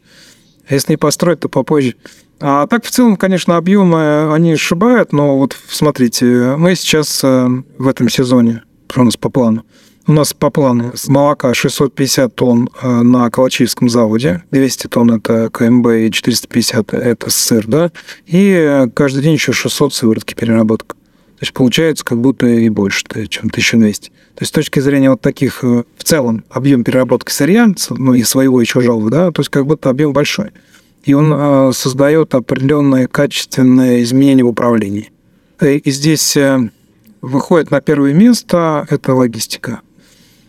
А 0.68 0.74
если 0.74 0.92
не 0.92 0.96
построить, 0.96 1.40
то 1.40 1.48
попозже. 1.48 1.94
А 2.38 2.68
так, 2.68 2.84
в 2.84 2.90
целом, 2.90 3.16
конечно, 3.16 3.56
объемы, 3.56 4.32
они 4.32 4.54
сшибают, 4.54 5.12
но 5.12 5.38
вот 5.38 5.56
смотрите, 5.68 6.54
мы 6.56 6.76
сейчас 6.76 7.22
э, 7.24 7.48
в 7.78 7.88
этом 7.88 8.08
сезоне, 8.08 8.62
у 8.94 9.02
нас 9.02 9.16
по 9.16 9.28
плану? 9.28 9.64
У 10.06 10.12
нас 10.12 10.34
по 10.34 10.50
плану 10.50 10.92
с 10.94 11.08
молока 11.08 11.54
650 11.54 12.34
тонн 12.34 12.68
э, 12.82 13.02
на 13.02 13.30
Калачевском 13.30 13.88
заводе, 13.88 14.42
200 14.50 14.88
тонн 14.88 15.12
это 15.12 15.48
КМБ 15.48 15.86
и 15.86 16.10
450 16.10 16.92
это 16.92 17.30
сыр, 17.30 17.66
да, 17.66 17.90
и 18.26 18.86
каждый 18.92 19.22
день 19.22 19.32
еще 19.32 19.52
600 19.52 19.94
сыворотки 19.94 20.34
переработка. 20.34 20.94
То 20.94 21.40
есть 21.40 21.54
получается 21.54 22.04
как 22.04 22.20
будто 22.20 22.46
и 22.46 22.68
больше, 22.68 23.02
чем 23.28 23.46
1200. 23.46 24.08
То 24.08 24.14
есть 24.40 24.50
с 24.50 24.52
точки 24.52 24.78
зрения 24.78 25.08
вот 25.08 25.22
таких 25.22 25.64
э, 25.64 25.84
в 25.96 26.04
целом 26.04 26.44
объем 26.50 26.84
переработки 26.84 27.32
сырья, 27.32 27.72
ну 27.88 28.12
и 28.12 28.24
своего 28.24 28.60
и 28.60 28.66
чужого, 28.66 29.08
да, 29.08 29.30
то 29.30 29.40
есть 29.40 29.48
как 29.48 29.64
будто 29.66 29.88
объем 29.88 30.12
большой. 30.12 30.50
И 31.04 31.14
он 31.14 31.32
э, 31.32 31.72
создает 31.72 32.34
определенное 32.34 33.06
качественное 33.06 34.02
изменение 34.02 34.44
в 34.44 34.48
управлении. 34.48 35.10
И 35.62 35.90
здесь 35.90 36.36
выходит 37.22 37.70
на 37.70 37.80
первое 37.80 38.12
место 38.12 38.86
это 38.90 39.14
логистика 39.14 39.80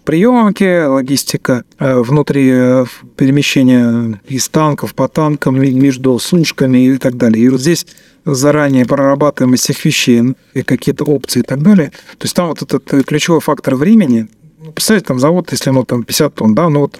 приемки, 0.05 0.85
логистика 0.85 1.65
э, 1.79 1.99
внутри 1.99 2.49
э, 2.51 2.85
перемещения 3.17 4.21
из 4.27 4.47
танков 4.47 4.95
по 4.95 5.07
танкам, 5.07 5.59
между 5.59 6.17
сушками 6.19 6.87
и 6.87 6.97
так 6.97 7.17
далее. 7.17 7.43
И 7.43 7.49
вот 7.49 7.59
здесь 7.59 7.85
заранее 8.23 8.85
прорабатываем 8.85 9.55
из 9.55 9.61
всех 9.61 9.83
вещей 9.83 10.35
и 10.53 10.63
какие-то 10.63 11.03
опции 11.03 11.39
и 11.39 11.43
так 11.43 11.61
далее. 11.61 11.91
То 12.17 12.25
есть 12.25 12.35
там 12.35 12.49
вот 12.49 12.61
этот 12.61 12.93
э, 12.93 13.03
ключевой 13.03 13.41
фактор 13.41 13.75
времени, 13.75 14.27
ну, 14.59 14.71
представьте, 14.71 15.05
там 15.05 15.19
завод, 15.19 15.51
если 15.51 15.69
ему 15.69 15.83
там 15.83 16.03
50 16.03 16.33
тонн, 16.33 16.55
да, 16.55 16.69
ну 16.69 16.81
вот, 16.81 16.99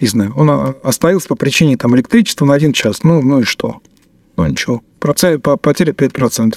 не 0.00 0.08
знаю, 0.08 0.32
он 0.36 0.74
остановился 0.82 1.28
по 1.28 1.36
причине 1.36 1.76
там 1.76 1.94
электричества 1.94 2.44
на 2.44 2.54
один 2.54 2.72
час, 2.72 3.02
ну, 3.02 3.22
ну 3.22 3.40
и 3.40 3.44
что? 3.44 3.80
Ну 4.36 4.46
ничего, 4.46 4.82
потеря 4.98 5.92
5%. 5.92 6.54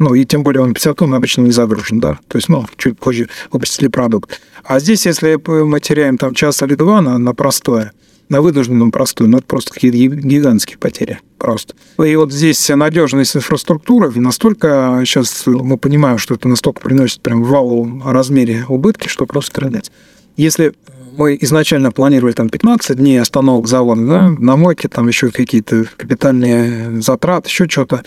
Ну, 0.00 0.14
и 0.14 0.24
тем 0.24 0.42
более 0.42 0.62
он 0.62 0.72
50 0.72 0.96
тонн 0.96 1.14
обычно 1.14 1.42
не 1.42 1.52
загружен, 1.52 2.00
да. 2.00 2.18
То 2.26 2.38
есть, 2.38 2.48
ну, 2.48 2.66
чуть 2.78 2.98
позже 2.98 3.28
выпустили 3.52 3.88
продукт. 3.88 4.40
А 4.64 4.80
здесь, 4.80 5.04
если 5.04 5.38
мы 5.46 5.78
теряем 5.78 6.16
там 6.16 6.34
час 6.34 6.62
или 6.62 6.74
два 6.74 7.02
на, 7.02 7.18
на 7.18 7.34
простое, 7.34 7.92
на 8.30 8.40
вынужденном 8.40 8.92
простую, 8.92 9.28
ну, 9.28 9.38
это 9.38 9.46
просто 9.46 9.74
какие-то 9.74 10.16
гигантские 10.16 10.78
потери 10.78 11.20
просто. 11.36 11.74
И 12.02 12.16
вот 12.16 12.32
здесь 12.32 12.66
надежность 12.70 13.36
инфраструктуры 13.36 14.10
настолько, 14.18 15.02
сейчас 15.04 15.42
мы 15.46 15.76
понимаем, 15.76 16.16
что 16.16 16.34
это 16.34 16.48
настолько 16.48 16.80
приносит 16.80 17.20
прям 17.20 17.42
в 17.44 18.10
размере 18.10 18.64
убытки, 18.68 19.06
что 19.06 19.26
просто 19.26 19.50
страдать. 19.50 19.92
Если 20.38 20.72
мы 21.18 21.36
изначально 21.42 21.92
планировали 21.92 22.32
там 22.32 22.48
15 22.48 22.96
дней 22.96 23.20
остановок 23.20 23.66
завода, 23.66 24.06
да, 24.06 24.28
на 24.30 24.56
мойке, 24.56 24.88
там 24.88 25.08
еще 25.08 25.30
какие-то 25.30 25.84
капитальные 25.98 27.02
затраты, 27.02 27.48
еще 27.48 27.68
что-то, 27.68 28.02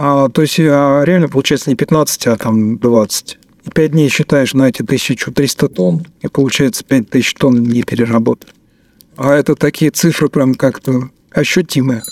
а, 0.00 0.28
то 0.28 0.42
есть 0.42 0.60
а, 0.60 1.02
реально 1.02 1.28
получается 1.28 1.70
не 1.70 1.76
15, 1.76 2.28
а 2.28 2.36
там 2.36 2.78
20. 2.78 3.38
И 3.64 3.70
5 3.70 3.90
дней 3.90 4.08
считаешь 4.08 4.54
на 4.54 4.68
эти 4.68 4.82
1300 4.82 5.68
тонн, 5.68 6.06
и 6.22 6.28
получается 6.28 6.84
5000 6.84 7.34
тонн 7.34 7.64
не 7.64 7.82
переработали. 7.82 8.52
А 9.16 9.34
это 9.34 9.56
такие 9.56 9.90
цифры 9.90 10.28
прям 10.28 10.54
как-то 10.54 11.10
ощутимые. 11.32 12.02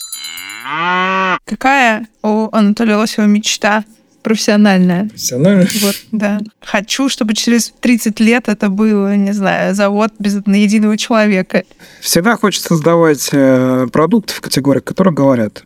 Какая 1.45 2.09
у 2.25 2.49
Анатолия 2.51 2.97
Лосева 2.97 3.27
мечта 3.27 3.85
профессиональная? 4.25 5.09
Профессиональная? 5.09 5.69
Вот, 5.81 5.97
да. 6.11 6.41
Хочу, 6.61 7.09
чтобы 7.09 7.35
через 7.35 7.73
30 7.81 8.19
лет 8.19 8.49
это 8.49 8.69
был, 8.69 9.07
не 9.11 9.33
знаю, 9.33 9.77
завод 9.77 10.13
без 10.19 10.35
единого 10.35 10.99
человека. 10.99 11.63
Всегда 12.01 12.37
хочется 12.37 12.67
создавать 12.67 13.29
э, 13.31 13.87
продукты 13.93 14.35
в 14.35 14.41
категориях, 14.41 14.83
которые 14.83 15.15
говорят. 15.15 15.63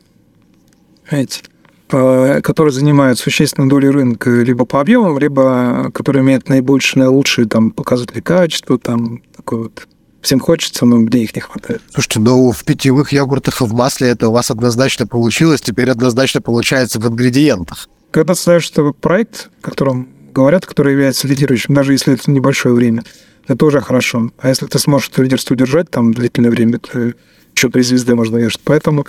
Знаете, 1.08 1.40
которые 1.90 2.72
занимают 2.72 3.18
существенную 3.18 3.68
долю 3.68 3.92
рынка 3.92 4.30
либо 4.30 4.64
по 4.64 4.80
объемам, 4.80 5.18
либо 5.18 5.90
которые 5.92 6.22
имеют 6.22 6.48
наибольшие, 6.48 7.02
наилучшие 7.02 7.46
там, 7.46 7.70
показатели 7.70 8.20
качества, 8.20 8.78
там, 8.78 9.22
такой 9.36 9.64
вот 9.64 9.86
Всем 10.20 10.38
хочется, 10.38 10.84
но 10.84 10.98
где 11.00 11.20
их 11.20 11.34
не 11.34 11.40
хватает. 11.40 11.80
Слушайте, 11.92 12.20
ну 12.20 12.52
в 12.52 12.64
питьевых 12.64 13.12
йогуртах 13.12 13.62
и 13.62 13.64
в 13.64 13.72
масле 13.72 14.08
это 14.08 14.28
у 14.28 14.32
вас 14.32 14.50
однозначно 14.50 15.06
получилось, 15.06 15.62
теперь 15.62 15.90
однозначно 15.90 16.42
получается 16.42 17.00
в 17.00 17.08
ингредиентах. 17.08 17.88
Когда 18.10 18.34
ставишь 18.34 18.70
проект, 19.00 19.50
о 19.62 19.70
котором 19.70 20.08
говорят, 20.34 20.66
который 20.66 20.92
является 20.92 21.26
лидирующим, 21.26 21.74
даже 21.74 21.92
если 21.92 22.14
это 22.14 22.30
небольшое 22.30 22.74
время, 22.74 23.02
это 23.48 23.64
уже 23.64 23.80
хорошо. 23.80 24.30
А 24.38 24.48
если 24.48 24.66
ты 24.66 24.78
сможешь 24.78 25.08
это 25.08 25.22
лидерство 25.22 25.54
удержать 25.54 25.90
там 25.90 26.12
длительное 26.12 26.50
время, 26.50 26.78
то 26.78 27.12
еще 27.54 27.70
три 27.70 27.82
звезды 27.82 28.14
можно 28.14 28.36
вешать. 28.36 28.60
Поэтому 28.64 29.06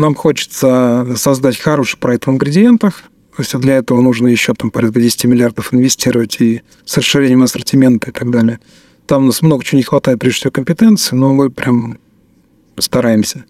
нам 0.00 0.14
хочется 0.14 1.06
создать 1.16 1.58
хороший 1.58 1.98
проект 1.98 2.26
в 2.26 2.30
ингредиентах, 2.30 3.04
то 3.36 3.42
есть 3.42 3.56
для 3.58 3.76
этого 3.76 4.00
нужно 4.00 4.28
еще 4.28 4.54
там 4.54 4.70
порядка 4.70 5.00
10 5.00 5.24
миллиардов 5.24 5.72
инвестировать 5.72 6.40
и 6.40 6.62
с 6.84 6.96
расширением 6.98 7.42
ассортимента 7.42 8.10
и 8.10 8.12
так 8.12 8.30
далее. 8.30 8.60
Там 9.06 9.24
у 9.24 9.26
нас 9.26 9.42
много 9.42 9.64
чего 9.64 9.78
не 9.78 9.82
хватает, 9.82 10.18
прежде 10.18 10.40
всего, 10.40 10.50
компетенции, 10.50 11.16
но 11.16 11.32
мы 11.32 11.50
прям 11.50 11.98
стараемся. 12.78 13.44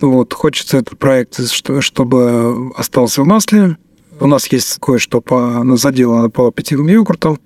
Вот, 0.00 0.32
хочется 0.32 0.78
этот 0.78 0.98
проект, 0.98 1.40
чтобы 1.80 2.72
остался 2.76 3.22
в 3.22 3.26
масле. 3.26 3.76
У 4.20 4.26
нас 4.26 4.46
есть 4.48 4.78
кое-что 4.80 5.20
по, 5.20 5.62
заделано 5.76 6.30
по 6.30 6.50
питьевым 6.50 6.88
йогуртам. 6.88 7.38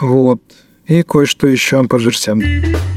Вот 0.00 0.40
и 0.90 1.04
кое-что 1.04 1.46
еще 1.46 1.84
по 1.84 1.98
жерсям. 2.00 2.42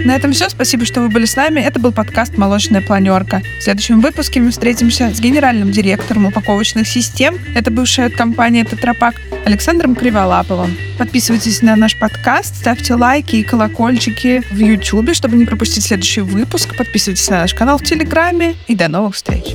На 0.03 0.15
этом 0.15 0.33
все. 0.33 0.49
Спасибо, 0.49 0.83
что 0.83 1.01
вы 1.01 1.09
были 1.09 1.25
с 1.25 1.35
нами. 1.35 1.59
Это 1.61 1.79
был 1.79 1.91
подкаст 1.91 2.37
«Молочная 2.37 2.81
планерка». 2.81 3.43
В 3.59 3.63
следующем 3.63 4.01
выпуске 4.01 4.41
мы 4.41 4.49
встретимся 4.49 5.11
с 5.13 5.19
генеральным 5.19 5.71
директором 5.71 6.25
упаковочных 6.25 6.87
систем. 6.87 7.37
Это 7.53 7.69
бывшая 7.69 8.09
компания 8.09 8.65
«Тетрапак» 8.65 9.15
Александром 9.45 9.95
Криволаповым. 9.95 10.75
Подписывайтесь 10.97 11.61
на 11.61 11.75
наш 11.75 11.97
подкаст, 11.97 12.55
ставьте 12.55 12.95
лайки 12.95 13.35
и 13.35 13.43
колокольчики 13.43 14.41
в 14.51 14.57
YouTube, 14.57 15.13
чтобы 15.13 15.37
не 15.37 15.45
пропустить 15.45 15.83
следующий 15.83 16.21
выпуск. 16.21 16.75
Подписывайтесь 16.75 17.29
на 17.29 17.41
наш 17.41 17.53
канал 17.53 17.77
в 17.77 17.83
Телеграме. 17.83 18.55
И 18.67 18.75
до 18.75 18.87
новых 18.87 19.13
встреч. 19.13 19.53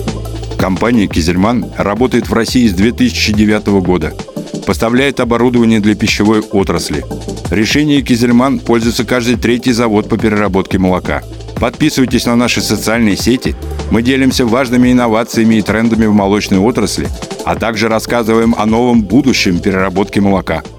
Компания 0.61 1.09
«Кизельман» 1.09 1.67
работает 1.77 2.29
в 2.29 2.33
России 2.33 2.69
с 2.69 2.73
2009 2.73 3.67
года– 3.83 4.15
Поставляет 4.69 5.19
оборудование 5.19 5.81
для 5.81 5.95
пищевой 5.95 6.41
отрасли. 6.41 7.03
Решение 7.51 8.03
Кизельман 8.03 8.59
пользуется 8.59 9.03
каждый 9.05 9.37
третий 9.37 9.73
завод 9.73 10.11
по 10.11 10.19
переработке 10.19 10.77
молока. 10.77 11.23
Подписывайтесь 11.59 12.27
на 12.27 12.37
наши 12.37 12.61
социальные 12.61 13.17
сети. 13.17 13.57
Мы 13.91 14.03
делимся 14.03 14.45
важными 14.45 14.93
инновациями 14.93 15.55
и 15.55 15.63
трендами 15.63 16.05
в 16.05 16.13
молочной 16.13 16.61
отрасли, 16.61 17.09
а 17.47 17.57
также 17.57 17.89
рассказываем 17.89 18.55
о 18.59 18.67
новом 18.67 19.05
будущем 19.05 19.59
переработки 19.59 20.19
молока– 20.19 20.63